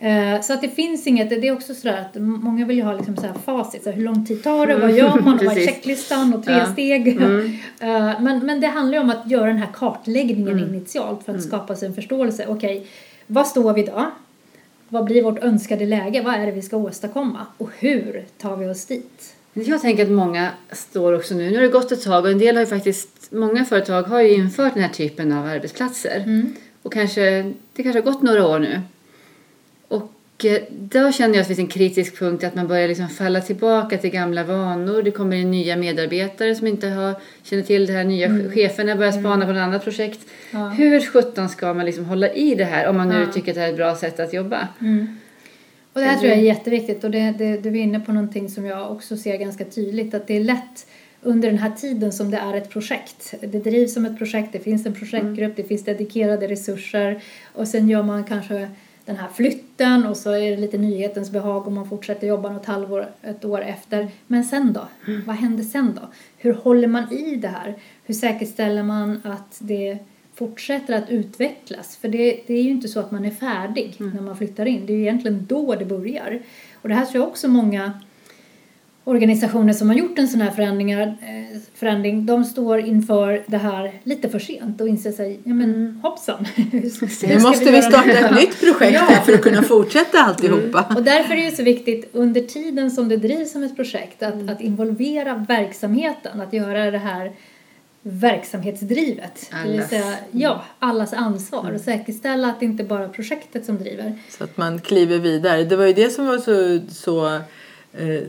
[0.00, 2.92] Eh, Så att det finns inget, det är också sådär att många vill ju ha
[2.92, 5.56] liksom så här facit, så här, hur lång tid tar det, vad gör man, vad
[5.58, 6.72] är checklistan och tre Ja.
[6.72, 7.18] steg.
[7.80, 11.42] Eh, Men, men det handlar ju om att göra den här kartläggningen initialt för att
[11.42, 12.44] skapa sig en förståelse.
[12.48, 12.86] Okej,
[13.26, 14.06] vad står vi idag?
[14.88, 16.22] Vad blir vårt önskade läge?
[16.22, 17.46] Vad är det vi ska åstadkomma?
[17.58, 19.34] Och hur tar vi oss dit?
[19.54, 22.38] Jag tänker att många står också nu, nu har det gått ett tag och en
[22.38, 26.44] del har ju faktiskt, många företag har ju infört den här typen av arbetsplatser.
[26.82, 28.80] Och kanske, det kanske har gått några år nu.
[30.38, 33.08] Och eh, då känner jag att det finns en kritisk punkt att man börjar liksom
[33.08, 35.02] falla tillbaka till gamla vanor.
[35.02, 38.04] Det kommer in nya medarbetare som inte har, känner till det här.
[38.04, 40.20] Nya cheferna börjar spana på ett annat projekt.
[40.50, 40.68] Ja.
[40.68, 43.32] Hur sjutton ska man liksom hålla i det här om man nu Ja.
[43.32, 44.68] tycker att det här är ett bra sätt att jobba?
[45.92, 48.48] Och det här tror jag är jätteviktigt och det, det, du är inne på någonting
[48.48, 50.86] som jag också ser ganska tydligt att det är lätt
[51.22, 53.34] under den här tiden som det är ett projekt.
[53.40, 57.20] Det drivs som ett projekt, det finns en projektgrupp, det finns dedikerade resurser
[57.54, 58.68] och sen gör man kanske
[59.08, 62.66] den här flytten och så är det lite nyhetens behag och man fortsätter jobba något
[62.66, 64.08] halvår, ett år efter.
[64.26, 64.88] Men sen då?
[65.26, 66.08] Vad händer sen då?
[66.36, 67.74] Hur håller man i det här?
[68.04, 69.98] Hur säkerställer man att det
[70.34, 71.96] fortsätter att utvecklas?
[71.96, 74.86] För det, det är ju inte så att man är färdig när man flyttar in.
[74.86, 76.42] Det är ju egentligen då det börjar.
[76.74, 77.92] Och det här tror jag också många
[79.08, 83.92] organisationer som har gjort en sån här förändringar, eh, förändring, de står inför det här
[84.04, 86.44] lite för sent och inser sig, ja men hoppsan.
[86.72, 89.00] hur ska Nu måste vi starta ett nytt projekt Ja.
[89.00, 90.94] här för att kunna fortsätta alltihopa.
[90.96, 94.34] Och därför är det så viktigt under tiden som det drivs som ett projekt att,
[94.34, 94.48] Mm.
[94.48, 97.32] att involvera verksamheten, att göra det här
[98.02, 99.50] verksamhetsdrivet.
[99.50, 99.90] Det vill Allas.
[99.90, 104.18] säga, ja, allas ansvar och säkerställa att det inte bara är projektet som driver.
[104.30, 105.64] Så att man kliver vidare.
[105.64, 107.40] Det var ju det som var så, så
[107.92, 108.22] eh,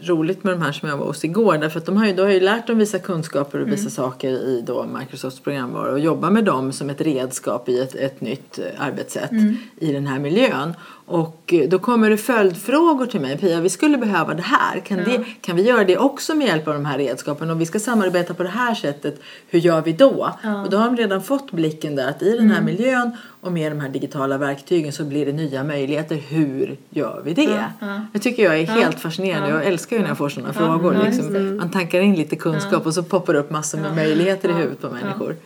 [0.00, 1.58] roligt med de här som jag var hos igår.
[1.58, 4.30] Därför att de har ju, då har ju lärt dem vissa kunskaper och vissa saker
[4.30, 8.58] i då Microsofts programvara och jobba med dem som ett redskap i ett, ett nytt
[8.58, 9.30] eh, arbetssätt
[9.76, 10.74] i den här miljön.
[11.06, 13.38] Och eh, då kommer det följdfrågor till mig.
[13.38, 14.80] Pia, vi skulle behöva det här.
[14.80, 17.50] Kan, det, kan vi göra det också med hjälp av de här redskapen?
[17.50, 20.34] Om vi ska samarbeta på det här sättet, hur gör vi då?
[20.64, 23.72] Och då har de redan fått blicken där att i den här miljön och med
[23.72, 26.16] de här digitala verktygen så blir det nya möjligheter.
[26.16, 27.64] Hur gör vi det?
[28.12, 29.48] Det tycker jag är helt fascinerande.
[29.48, 30.94] Jag älskar ju när jag får sådana frågor.
[30.94, 31.56] ja, liksom.
[31.56, 34.80] Man tankar in lite kunskap och så poppar det upp massor med möjligheter i huvudet
[34.80, 35.36] på människor.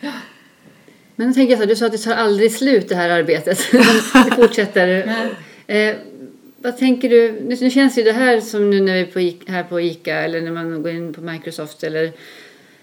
[1.17, 3.11] Men nu tänker jag så här, du sa att det tar aldrig slut det här
[3.11, 3.59] arbetet.
[4.13, 5.15] det fortsätter.
[5.69, 5.95] Eh,
[6.57, 9.19] vad tänker du, nu, nu känns ju det här som nu när vi är på,
[9.21, 12.13] Ica- här på ICA eller när man går in på Microsoft eller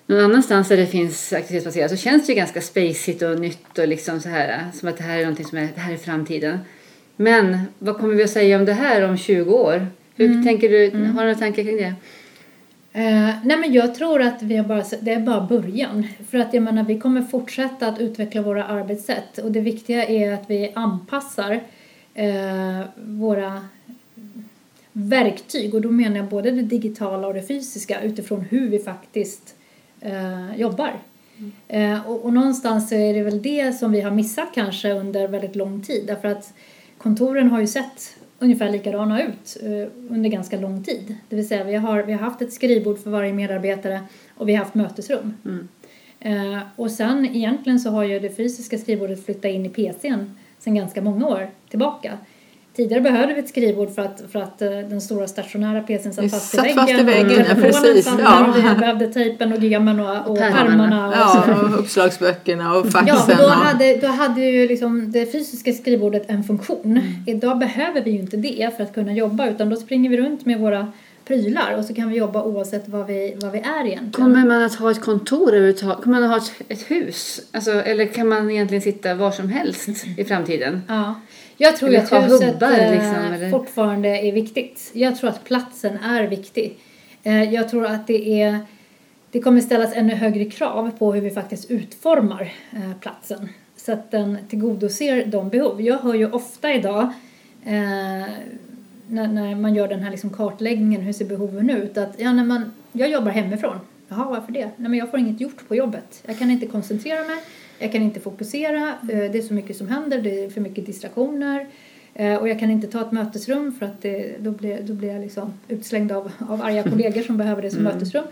[0.05, 3.87] någon annanstans där det finns aktivitetsbaserat så känns det ju ganska spacigt och nytt och
[3.87, 6.59] liksom så här som att det här är någonting som är, det här är framtiden.
[7.15, 9.87] Men vad kommer vi att säga om det här om 20 år?
[10.15, 11.93] Hur tänker du, har du några tankar kring det?
[12.93, 16.07] Eh, nej men jag tror att vi har bara, det är bara början.
[16.31, 20.33] För att jag menar, vi kommer fortsätta att utveckla våra arbetssätt och det viktiga är
[20.33, 21.59] att vi anpassar
[22.15, 23.67] eh, våra
[24.91, 29.55] verktyg och då menar jag både det digitala och det fysiska utifrån hur vi faktiskt
[30.01, 30.99] eh, jobbar.
[31.67, 35.27] Eh, och, och någonstans så är det väl det som vi har missat kanske under
[35.27, 36.53] väldigt lång tid därför att
[36.97, 41.15] kontoren har ju sett ungefär likadana ut eh, under ganska lång tid.
[41.29, 43.99] Det vill säga vi har, vi har haft ett skrivbord för varje medarbetare
[44.35, 45.33] och vi har haft mötesrum.
[46.19, 50.75] Eh, och sen egentligen så har ju det fysiska skrivbordet flyttat in i PCn sedan
[50.75, 52.17] ganska många år tillbaka.
[52.75, 56.31] Tidigare behövde vi ett skrivbord för att, för att eh, den stora stationära PCn satt
[56.31, 56.75] fast i väggen.
[56.75, 58.05] fast i och väggen, ja, telefonen precis.
[58.05, 58.47] satt Ja.
[58.47, 61.07] och vi behövde tejpen och gemen och, och pärmarna.
[61.07, 63.15] Och Ja, och uppslagsböckerna och faxen.
[63.27, 63.51] Ja, och då och...
[63.51, 66.85] hade, då hade ju liksom det fysiska skrivbordet en funktion.
[66.85, 67.03] Mm.
[67.27, 70.45] Idag behöver vi ju inte det för att kunna jobba utan då springer vi runt
[70.45, 70.91] med våra
[71.25, 74.11] prylar och så kan vi jobba oavsett vad vi, vad vi är egentligen.
[74.11, 76.03] Kommer man att ha ett kontor överhuvudtaget?
[76.03, 77.41] Kommer man att ha ett, ett hus?
[77.51, 80.81] Alltså, eller kan man egentligen sitta var som helst i framtiden?
[80.87, 81.15] Ja.
[81.57, 84.91] Jag tror Eller att huset hubbar, eh, liksom, fortfarande är viktigt.
[84.93, 86.77] Jag tror att platsen är viktig.
[87.23, 88.59] Eh, Jag tror att det är
[89.31, 94.11] det kommer ställas ännu högre krav på hur vi faktiskt utformar eh, platsen så att
[94.11, 95.81] den tillgodoser de behov.
[95.81, 97.13] Jag hör ju ofta idag
[97.65, 98.29] eh,
[99.09, 101.97] när, när man gör den här liksom kartläggningen, hur ser behoven ut?
[101.97, 103.77] Att ja, när man, jag jobbar hemifrån.
[104.07, 104.65] Jaha, varför det?
[104.77, 106.23] Nej, men jag får inget gjort på jobbet.
[106.25, 107.37] Jag kan inte koncentrera mig,
[107.79, 110.85] jag kan inte fokusera, eh, det är så mycket som händer, det är för mycket
[110.85, 111.67] distraktioner.
[112.13, 115.09] Eh, Och jag kan inte ta ett mötesrum för att det, då, blir, då blir
[115.13, 118.23] jag liksom utslängd av, av arga kollegor som behöver det som mötesrum.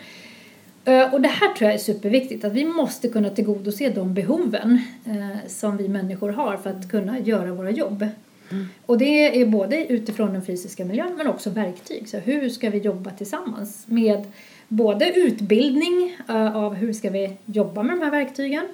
[0.86, 4.80] Eh, Och det här tror jag är superviktigt, att vi måste kunna tillgodose de behoven
[5.06, 8.08] eh, som vi människor har för att kunna göra våra jobb.
[8.86, 12.10] Och det är både utifrån den fysiska miljön men också verktyg.
[12.10, 14.26] Så hur ska vi jobba tillsammans med
[14.68, 18.66] både utbildning eh, av hur ska vi jobba med de här verktygen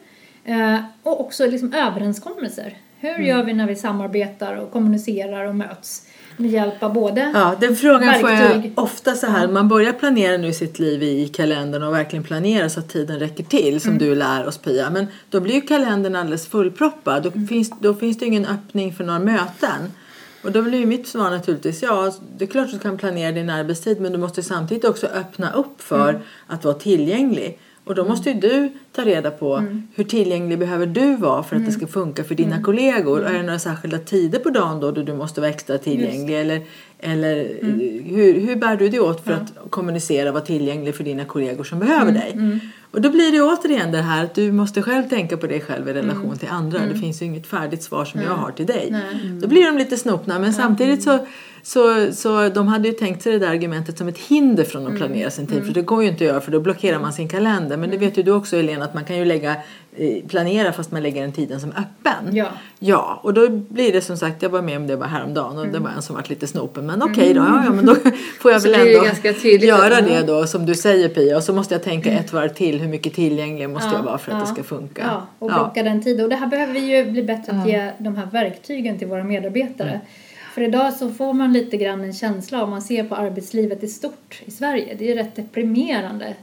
[0.46, 2.78] eh, och också liksom överenskommelser.
[3.00, 6.09] Hur gör vi när vi samarbetar och kommunicerar och möts
[6.40, 8.74] med hjälp av både Ja, den frågan får jag Verktyg.
[8.76, 9.48] ofta så här.
[9.48, 13.44] Man börjar planera nu sitt liv i kalendern och verkligen planera så att tiden räcker
[13.44, 14.90] till som du lär oss Pia.
[14.90, 17.24] Men då blir ju kalendern alldeles fullproppad.
[17.24, 19.92] Då, finns, då finns det ingen öppning för några möten.
[20.44, 23.32] Och då blir ju mitt svar naturligtvis ja, det är klart att du kan planera
[23.32, 27.60] din arbetstid men du måste samtidigt också öppna upp för att vara tillgänglig.
[27.84, 29.64] Och då måste ju du ta reda på
[29.96, 33.26] hur tillgänglig behöver du vara för att det ska funka för dina kollegor.
[33.26, 36.42] Är det några särskilda tider på dagen då, då du måste vara extra tillgänglig?
[36.42, 36.62] Eller,
[37.00, 37.36] eller
[38.06, 41.64] hur, hur bär du dig åt för att kommunicera och vara tillgänglig för dina kollegor
[41.64, 42.60] som behöver dig?
[42.92, 45.90] Och då blir det återigen det här att du måste själv tänka på dig själv
[45.90, 46.80] i relation till andra.
[46.94, 48.96] Det finns ju inget färdigt svar som jag har till dig.
[49.42, 50.40] Då blir de lite snopna.
[50.40, 51.26] Men samtidigt så
[51.64, 54.96] Så, så de hade ju tänkt sig det där argumentet som ett hinder från att
[54.96, 55.66] planera sin tid.
[55.66, 57.78] För det går ju inte att göra för då blockerar man sin kalender.
[57.78, 59.56] Men det vet ju du också Helena att man kan ju lägga,
[59.96, 62.36] eh, planera fast man lägger den tiden som öppen.
[62.36, 62.48] Ja.
[62.80, 65.68] Ja, och då blir det som sagt, jag var med om det bara häromdagen och
[65.68, 66.86] det var en som var lite snopen.
[66.86, 67.96] Men okej då, ja, ja, men då
[68.40, 69.06] får jag väl ändå
[69.66, 71.38] göra det då som du säger Pia.
[71.38, 74.18] Och så måste jag tänka ett varv till, hur mycket tillgänglig måste Ja, jag vara
[74.18, 75.02] för att det ska funka.
[75.06, 76.24] Ja, och blocka den tiden.
[76.24, 79.24] Och det här behöver vi ju bli bättre att ge de här verktygen till våra
[79.24, 80.02] medarbetare.
[80.54, 83.88] För idag så får man lite grann en känsla om man ser på arbetslivet i
[83.88, 84.96] stort i Sverige.
[84.98, 86.34] Det är ju rätt deprimerande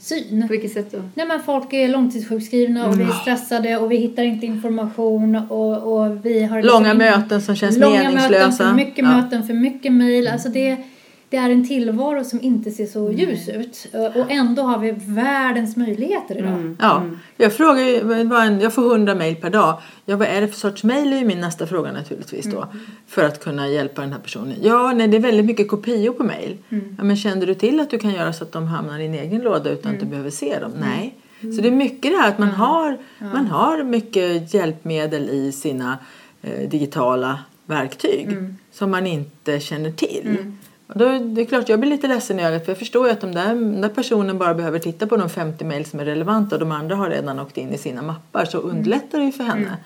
[0.00, 0.42] syn.
[0.42, 0.98] På vilket sätt då?
[1.14, 5.92] Nej men folk är långtidssjukskrivna och vi är stressade och vi hittar inte information och,
[5.92, 8.30] och vi har liksom Långa in- möten som känns Långa meningslösa.
[8.38, 9.16] möten, för mycket Ja.
[9.16, 10.28] möten, för mycket mejl.
[10.28, 10.76] Alltså det,
[11.28, 13.86] det är en tillvaro som inte ser så ljus ut.
[13.92, 16.76] Och ändå har vi världens möjligheter idag.
[16.80, 17.02] Ja,
[17.36, 19.78] jag frågar en- jag får 100 mejl per dag.
[20.04, 22.66] Ja, vad är det för sorts mejl är ju min nästa fråga naturligtvis då.
[23.06, 24.56] För att kunna hjälpa den här personen.
[24.62, 26.56] Ja, nej, det är väldigt mycket kopior på mejl.
[26.98, 29.14] Ja, men kände du till att du kan göra så att de hamnar i din
[29.14, 30.72] egen låda utan att du behöver se dem?
[30.80, 31.14] Nej.
[31.40, 35.98] Så det är mycket det här att man har, man har mycket hjälpmedel i sina
[36.42, 38.28] eh, digitala verktyg
[38.72, 40.52] som man inte känner till.
[40.86, 43.20] Då, det är klart, jag blir lite ledsen i ögat för jag förstår ju att
[43.20, 46.56] de där, den där personen bara behöver titta på de 50 mejl som är relevanta
[46.56, 49.44] och de andra har redan åkt in i sina mappar så underlättar det ju för
[49.44, 49.76] henne.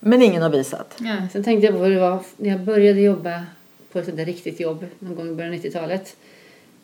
[0.00, 0.96] Men ingen har visat.
[0.98, 3.42] Ja, sen tänkte jag på hur det var när jag började jobba
[3.92, 6.16] på ett där riktigt jobb någon gång i början av 90-talet.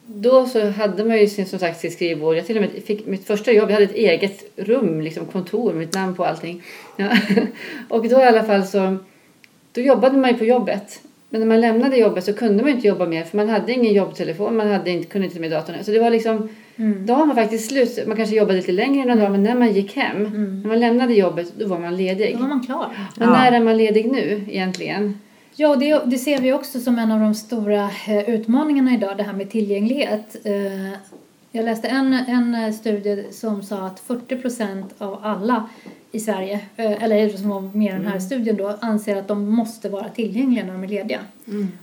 [0.06, 2.36] Då så hade man ju sin, som sagt sitt skrivbord.
[2.36, 5.72] Jag till och med fick mitt första jobb, jag hade ett eget rum, liksom kontor
[5.72, 6.62] med mitt namn på allting.
[6.96, 7.18] Ja.
[7.88, 8.96] Och då i alla fall så,
[9.72, 11.00] då jobbade man ju på jobbet.
[11.30, 13.92] Men när man lämnade jobbet så kunde man inte jobba mer för man hade ingen
[13.94, 15.76] jobbtelefon, man hade inte, kunde inte med datorn.
[15.84, 16.48] Så det var liksom,
[17.06, 18.04] då var man faktiskt slut.
[18.06, 20.22] Man kanske jobbade lite längre än en dag men när man gick hem,
[20.62, 22.34] när man lämnade jobbet, då var man ledig.
[22.36, 22.86] Då var man klar.
[23.16, 23.34] Men Ja.
[23.34, 25.18] när är man ledig nu egentligen?
[25.56, 29.22] Ja, det, det ser vi också som en av de stora eh, utmaningarna idag, det
[29.22, 30.36] här med tillgänglighet.
[31.52, 35.68] Jag läste en, en studie som sa att 40 procent av alla
[36.12, 39.50] i Sverige, eh, eller som var med i den här studien då, anser att de
[39.50, 41.20] måste vara tillgängliga när de är lediga.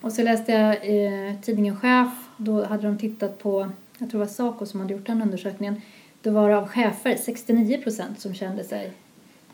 [0.02, 4.26] Och så läste jag eh, tidningen Chef, då hade de tittat på, jag tror det
[4.26, 5.82] var Saco som hade gjort den undersökningen,
[6.22, 8.92] då var det av chefer 69 procent som kände sig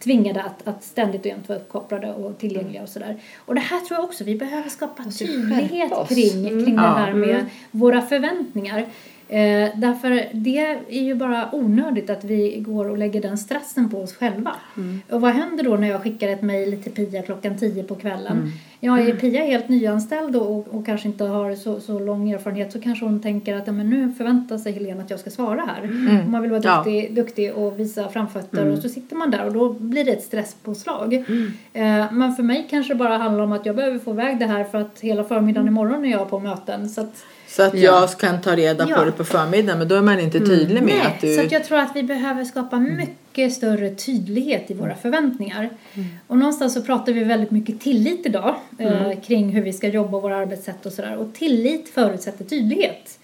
[0.03, 3.17] tvingade att, att ständigt och jämt vara uppkopplade och tillgängliga och sådär.
[3.37, 6.09] Och det här tror jag också, vi behöver skapa tydlighet oss.
[6.09, 6.65] kring, Mm.
[6.65, 8.85] kring det här med våra förväntningar.
[9.31, 10.57] Eh, därför det
[10.89, 14.55] är ju bara onödigt att vi går och lägger den stressen på oss själva.
[15.09, 18.51] Och vad händer då när jag skickar ett mejl till Pia klockan 10 på kvällen?
[18.79, 22.71] Ja, är Pia helt nyanställd och, och, och kanske inte har så, så lång erfarenhet
[22.71, 25.61] så kanske hon tänker att ja, men nu förväntar sig Helena att jag ska svara
[25.61, 25.83] här.
[26.25, 26.75] Om man vill vara Ja.
[26.77, 30.23] duktig, duktig och visa framfötter och så sitter man där och då blir det ett
[30.23, 31.13] stresspåslag.
[31.73, 34.45] Eh, men för mig kanske det bara handlar om att jag behöver få iväg det
[34.45, 36.89] här för att hela förmiddagen imorgon är jag på möten.
[36.89, 37.79] Så att, Så att Ja.
[38.01, 39.05] jag kan ta reda på Ja.
[39.05, 41.35] det på förmiddagen men då är man inte tydlig med Nej, att du...
[41.35, 45.69] så att jag tror att vi behöver skapa mycket större tydlighet i våra förväntningar.
[46.27, 50.19] Och någonstans så pratar vi väldigt mycket tillit idag eh, kring hur vi ska jobba
[50.19, 51.17] våra arbetssätt och sådär.
[51.17, 53.19] Och tillit förutsätter tydlighet.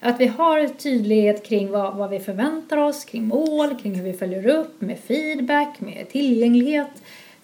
[0.00, 4.12] Att vi har tydlighet kring vad, vad vi förväntar oss, kring mål, kring hur vi
[4.12, 6.90] följer upp, med feedback, med tillgänglighet.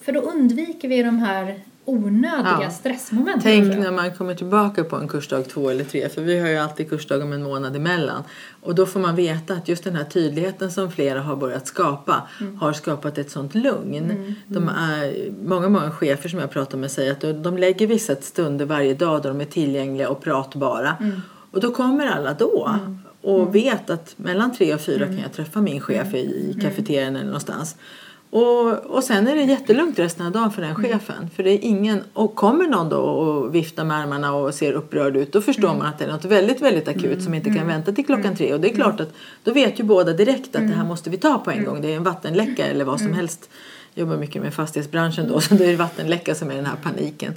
[0.01, 1.55] För då undviker vi de här
[1.89, 2.71] onödiga Ja.
[2.71, 3.43] stressmomenten.
[3.43, 6.57] Tänk när man kommer tillbaka på en kursdag två eller tre för vi har ju
[6.57, 8.23] alltid kursdag om en månad emellan.
[8.63, 12.23] Och då får man veta att just den här tydligheten som flera har börjat skapa
[12.61, 14.35] har skapat ett sånt lugn.
[14.47, 18.65] De är, många, många chefer som jag pratar med säger att de, lägger vissa stunder
[18.65, 20.97] varje dag då de är tillgängliga och pratbara.
[21.51, 22.71] Och då kommer alla då.
[23.23, 27.17] Och vet att mellan tre och fyra kan jag träffa min chef i, i kafeterian
[27.17, 27.77] eller någonstans.
[28.31, 31.31] Och, och sen är det jättelugnt resten av dagen för den chefen.
[31.37, 35.17] För det är ingen, och kommer någon då och viftar med armarna och ser upprörd
[35.17, 37.93] ut då förstår man att det är något väldigt, väldigt akut som inte kan vänta
[37.93, 38.55] till klockan tre.
[38.55, 39.13] Och det är klart att
[39.45, 41.81] då vet ju båda direkt att det här måste vi ta på en gång.
[41.83, 43.51] Det är en vattenläcka eller vad som helst.
[43.95, 47.35] Jag jobbar mycket med fastighetsbranschen då så det är vattenläcka som är den här paniken.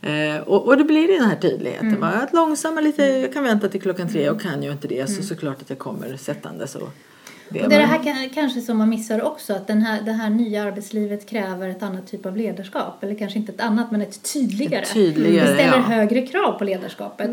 [0.00, 2.00] Eh, och, och det blir den här tydligheten.
[2.00, 2.08] va?
[2.08, 5.22] Att långsamma lite, jag kan vänta till klockan tre och kan jag inte det så
[5.22, 6.88] såklart att jag kommer sättandes och
[7.50, 10.12] Och det är det här kan- kanske som man missar också, att den här, det
[10.12, 13.02] här nya arbetslivet kräver ett annat typ av ledarskap.
[13.02, 14.82] Eller kanske inte ett annat, men ett tydligare.
[14.82, 15.82] Ett tydligare, det ställer ja.
[15.82, 17.30] högre krav på ledarskapet.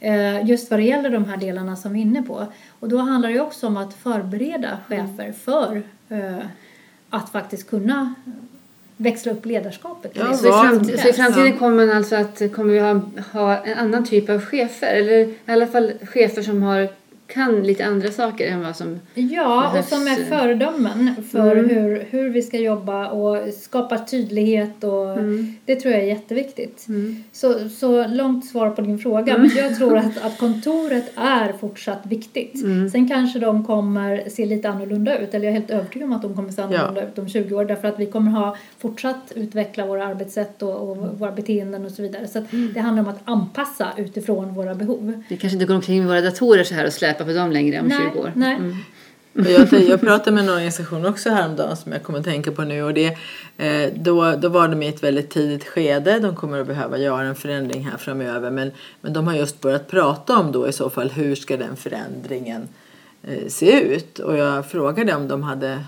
[0.00, 2.46] Eh, just vad det gäller de här delarna som vi är inne på.
[2.80, 6.38] Och då handlar det också om att förbereda chefer för eh,
[7.10, 8.14] att faktiskt kunna
[8.96, 10.12] växla upp ledarskapet.
[10.14, 13.00] Ja, Så i, vad- framt- så i framtiden kommer man alltså att kommer vi ha,
[13.32, 16.88] ha en annan typ av chefer eller i alla fall chefer som har
[17.28, 19.00] kan lite andra saker än vad som...
[19.14, 19.88] Ja, och behövs.
[19.88, 21.68] som är föredömen för Mm.
[21.70, 25.54] hur, hur vi ska jobba och skapa tydlighet och Mm.
[25.64, 26.88] det tror jag är jätteviktigt.
[26.88, 27.24] Mm.
[27.32, 29.38] Så, så långt svar på din fråga.
[29.38, 32.54] Men jag tror att, att kontoret är fortsatt viktigt.
[32.62, 32.90] Mm.
[32.90, 35.34] Sen kanske de kommer se lite annorlunda ut.
[35.34, 37.64] Eller jag är helt övertygad om att de kommer se annorlunda ut om 20 år.
[37.64, 42.02] Därför att vi kommer ha fortsatt utveckla våra arbetssätt och, och våra beteenden och så
[42.02, 42.28] vidare.
[42.28, 45.22] Så det handlar om att anpassa utifrån våra behov.
[45.28, 47.80] Vi kanske inte går omkring med våra datorer så här och släpar på dem längre
[47.80, 48.32] om Nej, 20 år.
[48.36, 48.54] nej.
[48.54, 48.76] Mm.
[49.32, 52.82] Jag, jag pratade med en organisation också häromdagen som jag kommer att tänka på nu
[52.82, 53.16] och det,
[53.56, 56.18] eh, då, då var de i ett väldigt tidigt skede.
[56.18, 59.88] De kommer att behöva göra en förändring här framöver men, men de har just börjat
[59.88, 62.68] prata om då i så fall hur ska den förändringen
[63.22, 64.18] eh, se ut.
[64.18, 65.84] Och jag frågade om de, hade,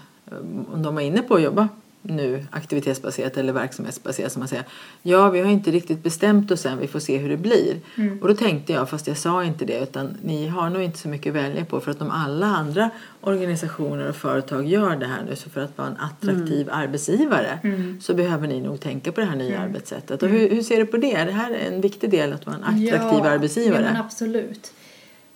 [0.72, 1.68] om de var inne på att jobba
[2.02, 4.64] nu aktivitetsbaserat eller verksamhetsbaserat som man säger.
[5.02, 7.76] Ja, vi har inte riktigt bestämt oss än, vi får se hur det blir.
[8.20, 11.08] Och då tänkte jag, fast jag sa inte det, utan ni har nog inte så
[11.08, 12.90] mycket att välja på för att om alla andra
[13.20, 17.58] organisationer och företag gör det här nu så för att vara en attraktiv arbetsgivare
[18.00, 20.22] så behöver ni nog tänka på det här nya arbetssättet.
[20.22, 21.14] Och hur, hur ser du på det?
[21.14, 23.90] Är det här en viktig del att vara en attraktiv arbetsgivare?
[23.94, 24.72] Ja, absolut.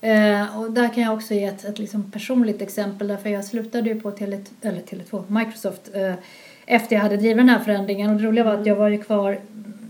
[0.05, 3.89] Eh, och där kan jag också ge ett, ett liksom personligt exempel därför jag slutade
[3.89, 6.15] ju på Tele, eller Tele2, Microsoft eh,
[6.67, 8.11] efter jag hade drivit den här förändringen.
[8.11, 9.39] Och det roliga var att jag var ju kvar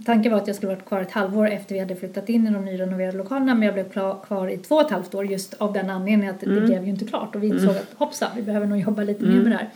[0.04, 2.50] Tanken var att jag skulle varit kvar ett halvår efter vi hade flyttat in i
[2.50, 3.88] de nyrenoverade lokalerna men jag blev
[4.26, 6.90] kvar i två och ett halvt år just av den anledningen att det blev ju
[6.90, 7.34] inte klart.
[7.34, 9.68] Och vi insåg att hoppsan, vi behöver nog jobba lite mer med det här.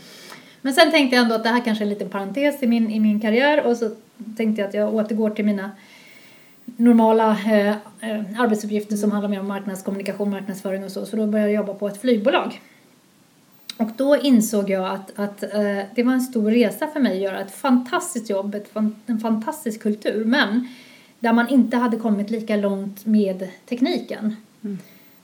[0.61, 2.91] Men sen tänkte jag ändå att det här kanske är en liten parentes i min,
[2.91, 3.67] i min karriär.
[3.67, 3.91] Och så
[4.37, 5.71] tänkte jag att jag återgår till mina
[6.77, 11.07] normala eh, eh, arbetsuppgifter som handlar mer om marknadskommunikation, marknadsföring och så.
[11.07, 12.61] Så då började jag jobba på ett flygbolag.
[13.79, 17.23] Och då insåg jag att, att eh, det var en stor resa för mig att
[17.23, 20.69] göra ett fantastiskt jobb, ett, fan- en fantastisk kultur, men
[21.19, 24.37] där man inte hade kommit lika långt med tekniken.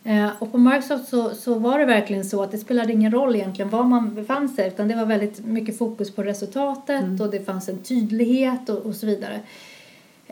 [0.05, 3.35] Eh, och på Microsoft så, så var det verkligen så att det spelade ingen roll
[3.37, 7.47] egentligen var man befann sig utan det var väldigt mycket fokus på resultatet och det
[7.47, 9.41] fanns en tydlighet och, och så vidare.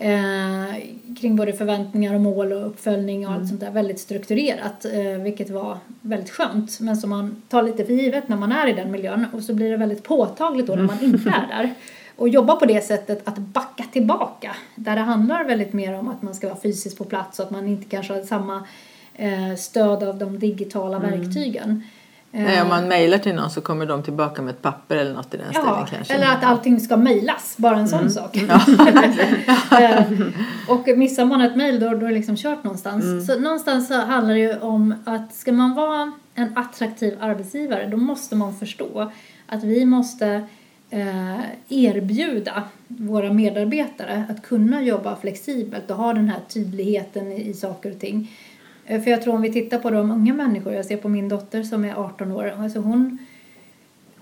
[0.02, 0.76] Eh,
[1.20, 3.70] kring både förväntningar och mål och uppföljning och allt sånt där.
[3.70, 6.80] Väldigt strukturerat eh, vilket var väldigt skönt.
[6.80, 9.26] Men som man tar lite för givet när man är i den miljön.
[9.32, 11.74] Och så blir det väldigt påtagligt då när man inte är där.
[12.16, 14.56] Och jobba på det sättet att backa tillbaka.
[14.74, 17.50] Där det handlar väldigt mer om att man ska vara fysiskt på plats och att
[17.50, 18.66] man inte kanske har samma
[19.14, 21.82] eh, stöd av de digitala verktygen.
[22.34, 25.34] Nej, om man mejlar till någon så kommer de tillbaka med ett papper eller något
[25.34, 26.14] i den stilen Ja, kanske.
[26.14, 28.36] eller att allting ska mejlas, bara en sån sak.
[29.80, 30.04] Eh,
[30.68, 33.26] och missar man ett mejl då, då är det liksom kört någonstans.
[33.26, 37.96] Så någonstans så handlar det ju om att ska man vara en attraktiv arbetsgivare då
[37.96, 39.12] måste man förstå
[39.46, 40.46] att vi måste
[40.90, 47.54] eh, erbjuda våra medarbetare att kunna jobba flexibelt och ha den här tydligheten i, i
[47.54, 48.30] saker och ting.
[48.86, 51.28] Eh, För jag tror om vi tittar på de unga människor, jag ser på min
[51.28, 53.18] dotter som är 18 år, alltså hon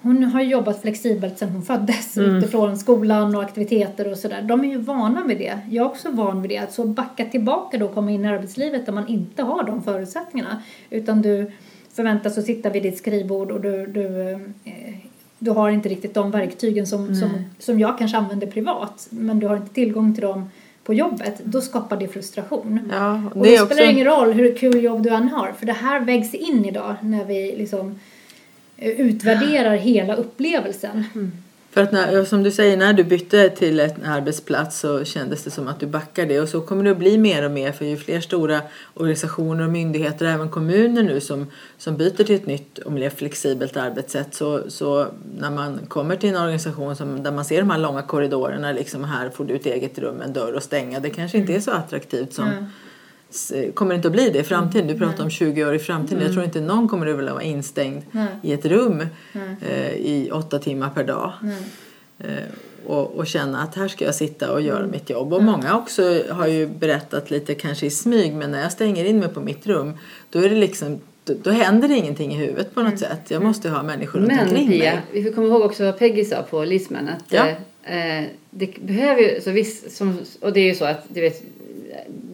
[0.02, 4.42] hon har jobbat flexibelt sedan hon föddes utifrån skolan och aktiviteter och sådär.
[4.42, 5.58] De är ju vana vid det.
[5.70, 6.58] Jag är också van vid det.
[6.58, 9.82] Att så backa tillbaka då och komma in i arbetslivet där man inte har de
[9.82, 10.62] förutsättningarna.
[10.90, 11.52] Utan du
[11.92, 14.30] förväntas att sitta vid ditt skrivbord och du, du,
[14.64, 14.94] eh,
[15.38, 19.08] du har inte riktigt de verktygen som, som, som jag kanske använder privat.
[19.10, 20.50] Men du har inte tillgång till dem
[20.90, 21.40] på jobbet.
[21.44, 22.90] Då skapar det frustration.
[22.92, 25.52] Ja, Och det, spelar ingen roll hur kul jobb du än har.
[25.58, 27.98] För det här vägs in idag när vi liksom
[28.76, 31.04] eh, utvärderar hela upplevelsen.
[31.72, 35.50] För att när, som du säger, när du bytte till en arbetsplats så kändes det
[35.50, 37.96] som att du backade och så kommer det att bli mer och mer för ju
[37.96, 38.60] fler stora
[38.94, 41.46] organisationer och myndigheter, även kommuner nu som,
[41.78, 45.06] som byter till ett nytt och mer flexibelt arbetssätt så, så
[45.38, 49.04] när man kommer till en organisation som, där man ser de här långa korridorerna, liksom
[49.04, 51.70] här får du ett eget rum, en dörr att stänga, det kanske inte är så
[51.70, 52.66] attraktivt som Mm.
[53.74, 54.86] Kommer inte att bli det i framtiden.
[54.86, 56.22] Du pratar om 20 år i framtiden.
[56.22, 58.26] Jag tror inte någon kommer att vilja vara instängd Nej.
[58.42, 59.06] i ett rum
[59.68, 61.32] eh, i åtta timmar per dag.
[62.18, 62.26] Eh,
[62.86, 65.32] och, och känna att här ska jag sitta och göra mitt jobb.
[65.32, 69.18] Och många också har ju berättat lite kanske i smyg men när jag stänger in
[69.18, 69.92] mig på mitt rum
[70.30, 73.20] då är det liksom då, då händer det ingenting i huvudet på något sätt.
[73.28, 75.00] Jag måste ha människor runt Men omkring Pia, mig.
[75.12, 77.08] vi får komma ihåg också vad Peggy sa på Lisman.
[77.08, 77.48] Att, Ja.
[77.94, 81.42] eh, det behöver ju, så visst, som, och det är ju så att, du vet,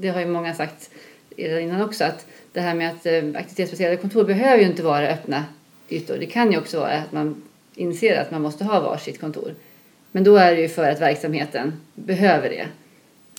[0.01, 0.91] det har ju många sagt
[1.37, 5.09] redan innan också, att det här med att eh, aktivitetsbaserade kontor behöver ju inte vara
[5.09, 5.45] öppna
[5.89, 6.17] ytor.
[6.21, 7.43] Det kan ju också vara att man
[7.75, 9.55] inser att man måste ha varsitt kontor.
[10.13, 12.67] Men då är det ju för att verksamheten behöver det.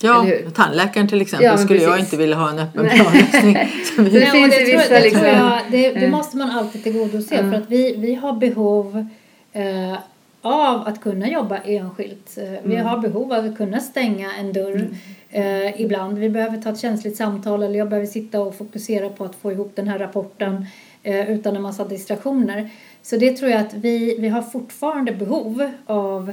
[0.02, 2.06] Ja, tandläkaren till exempel Ja, skulle jag precis.
[2.06, 3.58] inte vilja ha en öppen planlösning.
[3.96, 6.10] Så vi- Det vissa liksom- tror jag, det, det Eh.
[6.10, 7.50] måste man alltid tillgodose Mm.
[7.52, 9.06] för att vi, vi har behov
[9.52, 9.98] eh,
[10.42, 12.38] av att kunna jobba enskilt.
[12.38, 12.86] Eh, Vi Mm.
[12.86, 14.88] har behov av att kunna stänga en dörr
[15.30, 16.18] eh, ibland.
[16.18, 19.52] Vi behöver ta ett känsligt samtal eller jag behöver sitta och fokusera på att få
[19.52, 20.66] ihop den här rapporten
[21.02, 22.70] eh, utan en massa distraktioner.
[23.02, 26.32] Så det tror jag att vi, vi har fortfarande behov av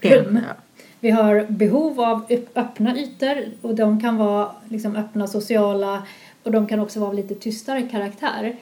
[0.00, 0.40] rum.
[0.48, 0.54] Ja.
[1.00, 6.02] Vi har behov av öpp- öppna ytor och de kan vara liksom öppna sociala
[6.42, 8.56] och de kan också vara av lite tystare karaktär.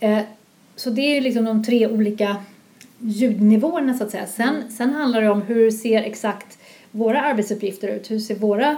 [0.00, 0.18] Eh,
[0.76, 2.36] så det är ju liksom de tre olika
[2.98, 4.26] ljudnivåerna så att säga.
[4.26, 6.58] Sen, sen handlar det om hur ser exakt
[6.90, 8.10] våra arbetsuppgifter ut?
[8.10, 8.76] Hur ser våra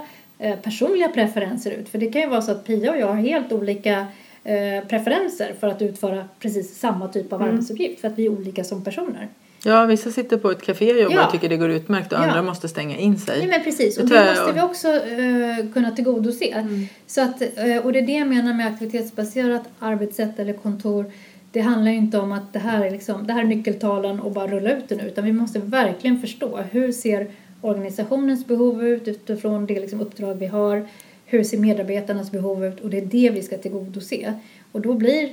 [0.62, 1.88] personliga preferenser ut?
[1.88, 4.06] För det kan ju vara så att Pia och jag har helt olika
[4.44, 8.64] eh, preferenser för att utföra precis samma typ av arbetsuppgift för att vi är olika
[8.64, 9.28] som personer.
[9.64, 11.26] ja, vissa sitter på ett café och jobbar Ja.
[11.26, 12.22] och tycker det går utmärkt och Ja.
[12.22, 13.38] andra måste stänga in sig.
[13.38, 16.66] Nej men precis, och Det måste vi också eh, kunna tillgodose.
[17.06, 21.12] Så att, eh, och det är det jag menar med aktivitetsbaserat arbetssätt eller kontor.
[21.52, 24.32] Det handlar ju inte om att det här är, liksom, det här är nyckeltalen och
[24.32, 27.26] bara rulla ut det nu utan vi måste verkligen förstå hur ser
[27.60, 30.88] organisationens behov ut utifrån det liksom uppdrag vi har.
[31.24, 34.34] Hur ser medarbetarnas behov ut och det är det vi ska tillgodose.
[34.72, 35.32] Och då blir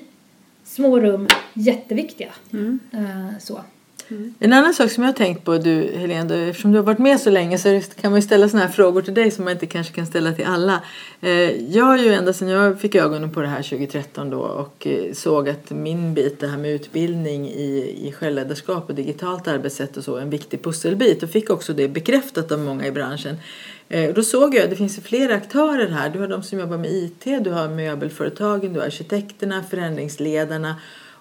[0.64, 2.30] små rum jätteviktiga.
[2.94, 3.62] Eh, så.
[4.10, 4.34] Mm.
[4.40, 7.00] En annan sak som jag har tänkt på, du Helene, du, eftersom du har varit
[7.00, 9.54] med så länge så kan man ju ställa sådana här frågor till dig som man
[9.54, 10.82] inte kanske kan ställa till alla.
[11.22, 14.88] Eh, jag har ju ända sedan jag fick ögonen på det här 2013 då och
[14.88, 19.98] eh, såg att min bit, det här med utbildning i, i självledarskap och digitalt arbetssätt
[19.98, 23.36] och så, är en viktig pusselbit och fick också det bekräftat av många i branschen.
[23.90, 26.10] Eh, då såg jag att det finns flera aktörer här.
[26.10, 30.76] Du har de som jobbar med IT, du har möbelföretagen, du har arkitekterna, förändringsledarna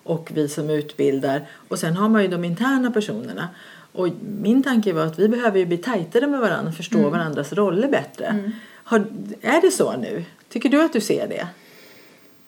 [0.07, 1.47] och vi som utbildar.
[1.69, 3.49] Och sen har man ju de interna personerna.
[3.93, 4.09] Och
[4.41, 7.89] min tanke var att vi behöver ju bli tajtare med varandra och förstå varandras roller
[7.89, 8.53] bättre.
[8.85, 9.07] Har,
[9.41, 10.25] är det så nu?
[10.49, 11.49] Tycker du att du ser det?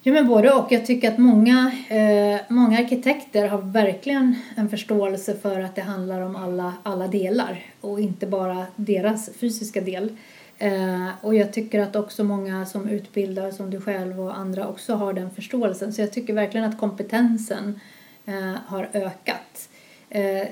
[0.02, 0.72] Ja men både och.
[0.72, 6.20] Jag tycker att många, eh, många arkitekter har verkligen en förståelse för att det handlar
[6.20, 10.16] om alla, alla delar och inte bara deras fysiska del.
[10.58, 14.94] Eh, och jag tycker att också många som utbildar som du själv och andra också
[14.94, 15.92] har den förståelsen.
[15.92, 17.80] Så jag tycker verkligen att kompetensen
[18.26, 19.68] eh, har ökat.
[20.10, 20.48] Eh,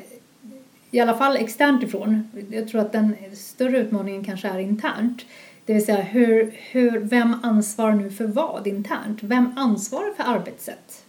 [0.90, 2.30] i alla fall externt ifrån.
[2.50, 5.22] Jag tror att den större utmaningen kanske är internt.
[5.64, 9.22] Det vill säga hur, hur, vem ansvarar nu för vad internt?
[9.22, 11.05] Vem ansvarar för arbetssätt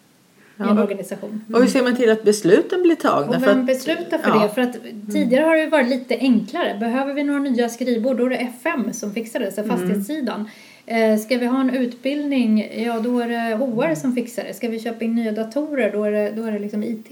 [0.60, 1.46] i en organisation?
[1.54, 3.38] Och hur ser man till att besluten blir tagna?
[3.38, 4.44] Och vem beslutar för ja.
[4.44, 4.50] det?
[4.50, 4.78] För att
[5.14, 6.78] tidigare har det varit lite enklare.
[6.80, 9.78] Behöver vi några nya skrivbord, då är det FM som fixar det, så Mm.
[9.78, 10.50] fastighetssidan.
[10.86, 14.54] Eh, ska vi ha en utbildning, ja då är det HR som fixar det.
[14.54, 17.12] Ska vi köpa in nya datorer, då är det, då är det liksom IT.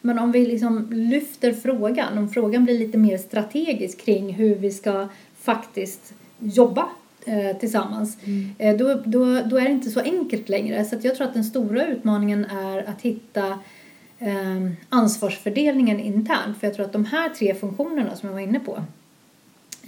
[0.00, 4.70] Men om vi liksom lyfter frågan, om frågan blir lite mer strategisk kring hur vi
[4.70, 5.08] ska
[5.42, 6.88] faktiskt jobba
[7.26, 8.18] eh, tillsammans,
[8.58, 10.84] eh, då, då, då är det inte så enkelt längre.
[10.84, 13.58] Så jag tror att den stora utmaningen är att hitta
[14.18, 16.58] eh, ansvarsfördelningen internt.
[16.60, 18.82] För jag tror att de här tre funktionerna som jag var inne på,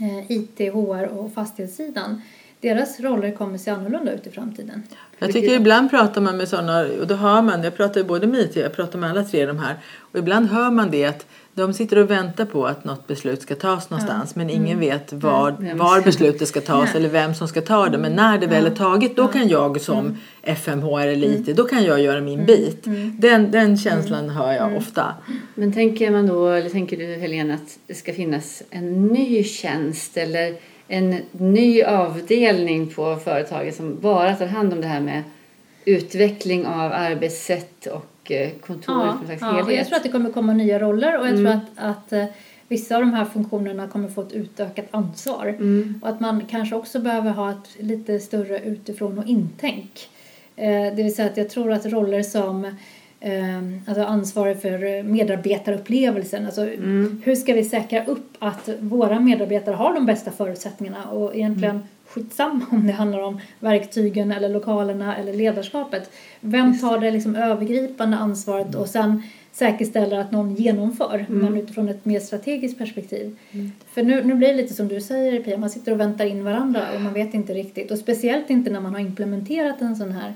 [0.01, 2.23] eh, IT, HR och fastighetssidan,
[2.61, 4.83] deras roller kommer se annorlunda ut i framtiden.
[5.19, 8.27] Jag tycker ibland pratar man med sådana, och då hör man, jag pratar ju både
[8.27, 11.27] med IT, jag pratar med alla tre de här, och ibland hör man det att
[11.55, 15.57] de sitter och väntar på att något beslut ska tas någonstans men ingen vet var,
[15.61, 16.97] Vem var beslutet ska tas Nej.
[16.97, 17.99] eller vem som ska ta det.
[17.99, 21.85] Men när det väl är taget då kan jag som FMH eller IT, då kan
[21.85, 22.85] jag göra min bit.
[23.19, 25.15] Den, den känslan hör jag ofta.
[25.55, 30.17] Men tänker man då, eller tänker du Helena att det ska finnas en ny tjänst
[30.17, 30.55] eller
[30.89, 35.23] en ny avdelning på företaget som bara tar hand om det här med
[35.85, 38.07] utveckling av arbetssätt och
[38.61, 41.21] kontor Ja, som en slags ja, och jag tror att det kommer komma nya roller
[41.21, 42.25] och jag tror att, att eh,
[42.69, 45.57] vissa av de här funktionerna kommer få ett utökat ansvar.
[46.03, 50.09] Och att man kanske också behöver ha ett lite större utifrån och intänk.
[50.57, 52.65] Eh, det vill säga att jag tror att roller som
[53.21, 56.65] eh, alltså ansvarig för medarbetarupplevelsen, alltså
[57.25, 61.05] hur ska vi säkra upp att våra medarbetare har de bästa förutsättningarna?
[61.05, 61.83] Och egentligen
[62.15, 66.11] skitsamma om det handlar om verktygen eller lokalerna eller ledarskapet.
[66.41, 72.05] Vem tar det liksom övergripande ansvaret och sen säkerställer att någon genomför men utifrån ett
[72.05, 73.37] mer strategiskt perspektiv.
[73.95, 76.45] För nu, nu blir det lite som du säger Pia, man sitter och väntar in
[76.45, 80.13] varandra och man vet inte riktigt och speciellt inte när man har implementerat en sån
[80.13, 80.35] här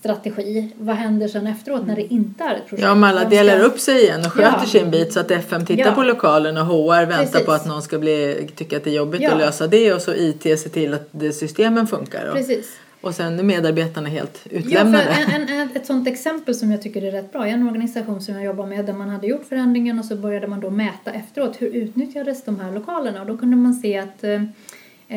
[0.00, 0.72] strategi.
[0.78, 2.82] Vad händer sen efteråt när det inte är ett projekt?
[2.86, 4.66] Ja, om alla delar ska- upp sig igen och sköter Ja.
[4.66, 5.92] sin bit så att FM tittar Ja.
[5.94, 7.46] på lokalen och HR väntar Precis.
[7.46, 9.32] på att någon ska bli, tycka att det är jobbigt Ja.
[9.32, 12.28] att lösa det och så IT ser till att det, systemen funkar.
[12.28, 12.76] Och, Precis.
[13.00, 15.04] och sen är medarbetarna helt Ja, utlämnade.
[15.04, 17.46] för en, en, ett sånt exempel som jag tycker är rätt bra.
[17.46, 20.46] I en organisation som jag jobbar med där man hade gjort förändringen och så började
[20.46, 24.24] man då mäta efteråt hur utnyttjades de här lokalerna och då kunde man se att
[24.24, 24.40] eh,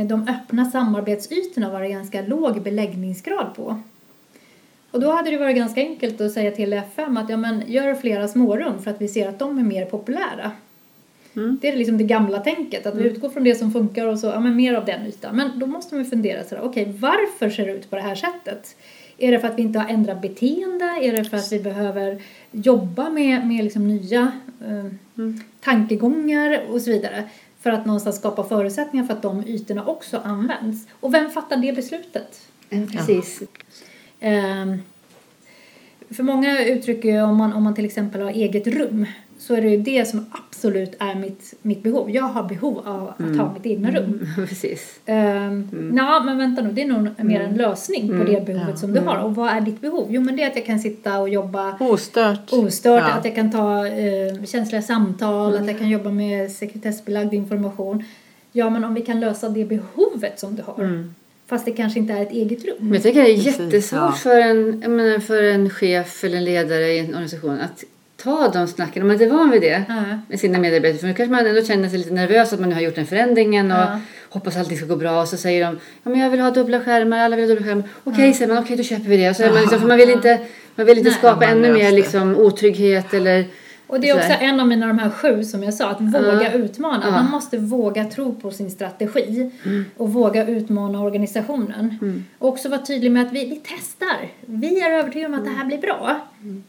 [0.08, 3.82] de öppna samarbetsytorna var det ganska låg beläggningsgrad på.
[4.94, 7.96] Och då hade det varit ganska enkelt att säga till FM att ja, men gör
[7.96, 10.52] flera smårum för att vi ser att de är mer populära.
[11.62, 14.28] Det är liksom det gamla tänket, att vi utgår från det som funkar och så,
[14.28, 15.36] ja men mer av den ytan.
[15.36, 18.76] Men då måste man fundera sådär, okej varför ser det ut på det här sättet?
[19.18, 20.86] Är det för att vi inte har ändrat beteende?
[20.86, 22.22] Är det för att vi behöver
[22.52, 24.32] jobba med, med liksom nya
[24.68, 24.86] eh,
[25.62, 27.24] tankegångar och så vidare?
[27.62, 30.88] För att någonstans skapa förutsättningar för att de ytorna också används.
[31.00, 32.41] Och vem fattar det beslutet?
[32.70, 33.41] Mm, Precis.
[33.41, 33.48] Ehm,
[36.10, 39.06] för många uttrycker ju om man, om man till exempel har eget rum
[39.38, 42.12] så är det ju det som absolut är mitt, mitt behov.
[42.12, 44.28] Jag har behov av att ha mitt egna rum.
[44.36, 45.00] Precis.
[45.08, 48.94] Um, Ja, men vänta nu, det är nog mer en lösning på det behovet som
[48.94, 49.18] du har.
[49.18, 50.08] Och vad är ditt behov?
[50.10, 52.54] Jo, men det är att jag kan sitta och jobba Ostört.
[52.54, 53.14] ostört, Ja.
[53.14, 58.04] att jag kan ta eh, känsliga samtal, att jag kan jobba med sekretessbelagd information.
[58.52, 60.84] Ja, men om vi kan lösa det behovet som du har,
[61.50, 62.76] fast det kanske inte är ett eget rum.
[62.80, 64.12] Men jag tycker det är Precis, jättesvårt ja.
[64.12, 67.84] för, en, menar, för en chef eller en ledare i en organisation att
[68.24, 70.04] ta de snacken om man inte är van vid det Ja.
[70.30, 70.98] med sina medarbetare.
[71.00, 73.06] För nu kanske man ändå känner sig lite nervös att man nu har gjort den
[73.06, 74.00] förändringen och Ja.
[74.30, 75.22] hoppas att allting ska gå bra.
[75.22, 77.68] Och så säger de ja, men jag vill ha dubbla skärmar, alla vill ha dubbla
[77.68, 77.84] skärmar.
[78.04, 79.34] Okej, säger man, okej då köper vi det.
[79.34, 80.39] Så man liksom, för man vill inte,
[80.76, 83.46] man vill inte Nej, skapa man ännu mer liksom, otrygghet eller
[83.88, 86.42] Och det är också en av mina de här sju som jag sa, att våga
[86.44, 86.52] Ja.
[86.52, 87.04] utmana.
[87.06, 87.12] Ja.
[87.12, 89.52] Man måste våga tro på sin strategi
[89.98, 91.96] och våga utmana organisationen.
[92.40, 94.30] Och också vara tydlig med att vi, vi testar.
[94.46, 96.20] Vi är övertygade om att det här blir bra.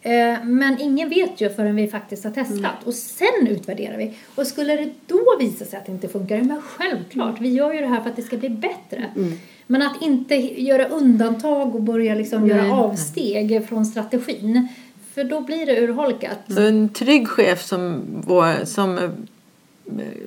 [0.03, 2.85] Eh, men ingen vet ju förrän vi faktiskt har testat.
[2.85, 4.12] Och sen utvärderar vi.
[4.35, 7.81] Och skulle det då visa sig att det inte funkar, men självklart, vi gör ju
[7.81, 9.05] det här för att det ska bli bättre.
[9.67, 14.69] Men att inte göra undantag och börja liksom göra avsteg från strategin.
[15.15, 16.39] För då blir det urholkat.
[16.49, 18.03] Så en trygg chef som,
[18.65, 19.11] som eh,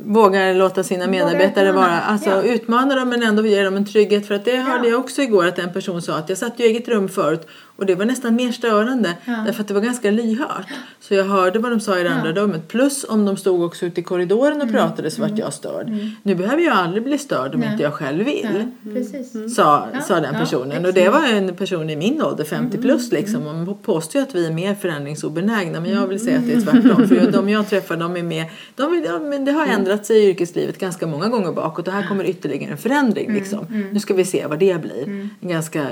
[0.06, 2.44] vågar låta sina medarbetare vara, alltså Ja.
[2.44, 4.28] utmana dem men ändå ge dem en trygghet.
[4.28, 4.92] För att det hörde Ja.
[4.92, 7.48] jag också igår att en person sa att jag satt i eget rum förut
[7.78, 9.34] och det var nästan mer störande Ja.
[9.46, 10.68] därför att det var ganska lyhört.
[11.00, 12.36] Så jag hörde vad de sa i det andra Ja.
[12.36, 12.68] rummet.
[12.68, 15.92] Plus om de stod också ute i korridoren och pratade så vart jag störd.
[16.24, 17.72] Nu behöver jag aldrig bli störd om Nej.
[17.72, 18.72] inte jag själv vill.
[18.94, 19.56] Precis.
[19.56, 20.86] Sa, sa den personen.
[20.86, 23.48] och det var en person i min ålder, 50 Mm, plus liksom.
[23.48, 25.80] Och man påstår ju att vi är mer förändringsobenägna.
[25.80, 27.08] Men jag vill säga att det är tvärtom.
[27.08, 28.52] För de jag träffar, de är mer...
[28.76, 29.76] De vill, ja, men det har Mm.
[29.80, 31.88] ändrat sig i yrkeslivet ganska många gånger bakåt.
[31.88, 33.66] Och här kommer ytterligare en förändring Mm, liksom.
[33.92, 35.30] Nu ska vi se vad det blir.
[35.42, 35.88] En ganska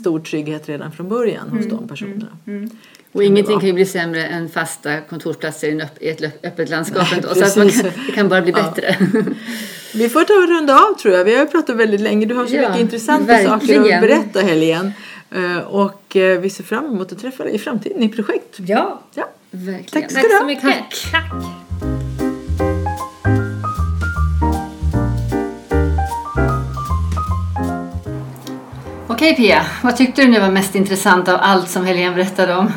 [0.00, 2.26] stor trygghet redan från början hos Mm, de personerna.
[3.12, 7.28] Och ingenting kan ju bli sämre än fasta kontorsplatser i, en ett öppet landskap ändå.
[7.34, 8.96] Så att man kan, det kan bara bli bättre.
[9.94, 11.24] Vi får ta och runda av tror jag.
[11.24, 12.26] Vi har ju pratat väldigt länge.
[12.26, 13.94] Du har så Ja, mycket intressanta saker verkligen.
[13.94, 14.92] att berätta Helene.
[15.30, 18.56] Eh, Och eh, vi ser fram emot att träffa dig i framtiden i projekt.
[18.58, 19.28] Ja, Ja.
[19.50, 19.84] Verkligen.
[20.08, 20.62] Tack ska tack så mycket.
[21.12, 22.01] Tack.
[29.22, 32.72] Okej Pia, vad tyckte du nu var mest intressant av allt som Helene berättade om?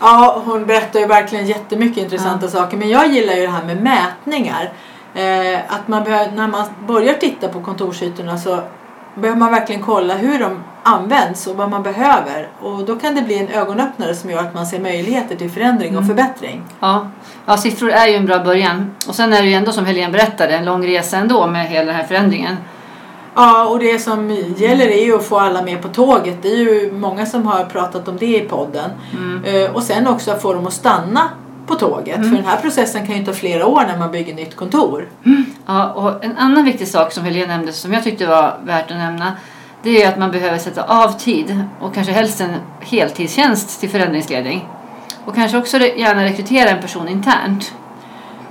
[0.00, 2.76] Ja, hon berättar ju verkligen jättemycket intressanta saker.
[2.76, 4.72] Men jag gillar ju det här med mätningar.
[5.14, 8.60] Eh, att man behöver, när man börjar titta på kontorsytorna så
[9.14, 12.48] behöver man verkligen kolla hur de används och vad man behöver.
[12.60, 15.98] Och då kan det bli en ögonöppnare som gör att man ser möjligheter till förändring
[15.98, 16.62] och förbättring.
[16.80, 17.10] Ja.
[17.46, 18.94] ja, siffror är ju en bra början.
[19.08, 21.86] Och sen är det ju ändå som Helene berättade en lång resa ändå med hela
[21.86, 22.56] den här förändringen.
[23.34, 26.42] Ja, och det som gäller är ju att få alla med på tåget.
[26.42, 28.90] Det är ju många som har pratat om det i podden.
[29.44, 31.28] Eh, och sen också att få dem att stanna
[31.66, 32.16] på tåget.
[32.16, 35.08] För den här processen kan ju ta flera år när man bygger nytt kontor.
[35.66, 38.96] Ja, och en annan viktig sak som Helene nämnde som jag tyckte var värt att
[38.96, 39.32] nämna
[39.82, 44.68] det är att man behöver sätta av tid och kanske helst en heltidstjänst till förändringsledning.
[45.24, 47.74] Och kanske också gärna rekrytera en person internt.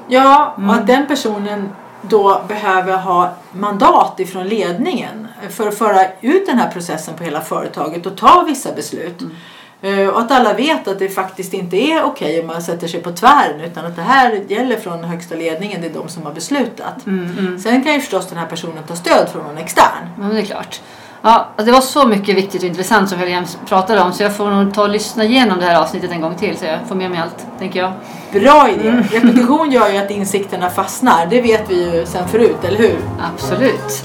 [0.07, 1.69] Ja, och att den personen
[2.01, 7.41] då behöver ha mandat ifrån ledningen för att föra ut den här processen på hela
[7.41, 9.21] företaget och ta vissa beslut.
[9.81, 13.01] Eh, Och att alla vet att det faktiskt inte är okej om man sätter sig
[13.01, 16.33] på tvären utan att det här gäller från högsta ledningen, det är de som har
[16.33, 16.95] beslutat.
[17.63, 20.09] Sen kan ju förstås den här personen ta stöd från någon extern.
[20.17, 20.81] Men det är klart.
[21.21, 24.35] Ja, alltså det var så mycket viktigt och intressant som Helene pratade om så jag
[24.35, 26.95] får nog ta och lyssna igenom det här avsnittet en gång till så jag får
[26.95, 27.91] med mig allt, tänker jag.
[28.33, 29.03] Bra idé!
[29.11, 32.97] Repetition gör ju att insikterna fastnar, det vet vi ju sen förut, eller hur?
[33.33, 34.03] Absolut.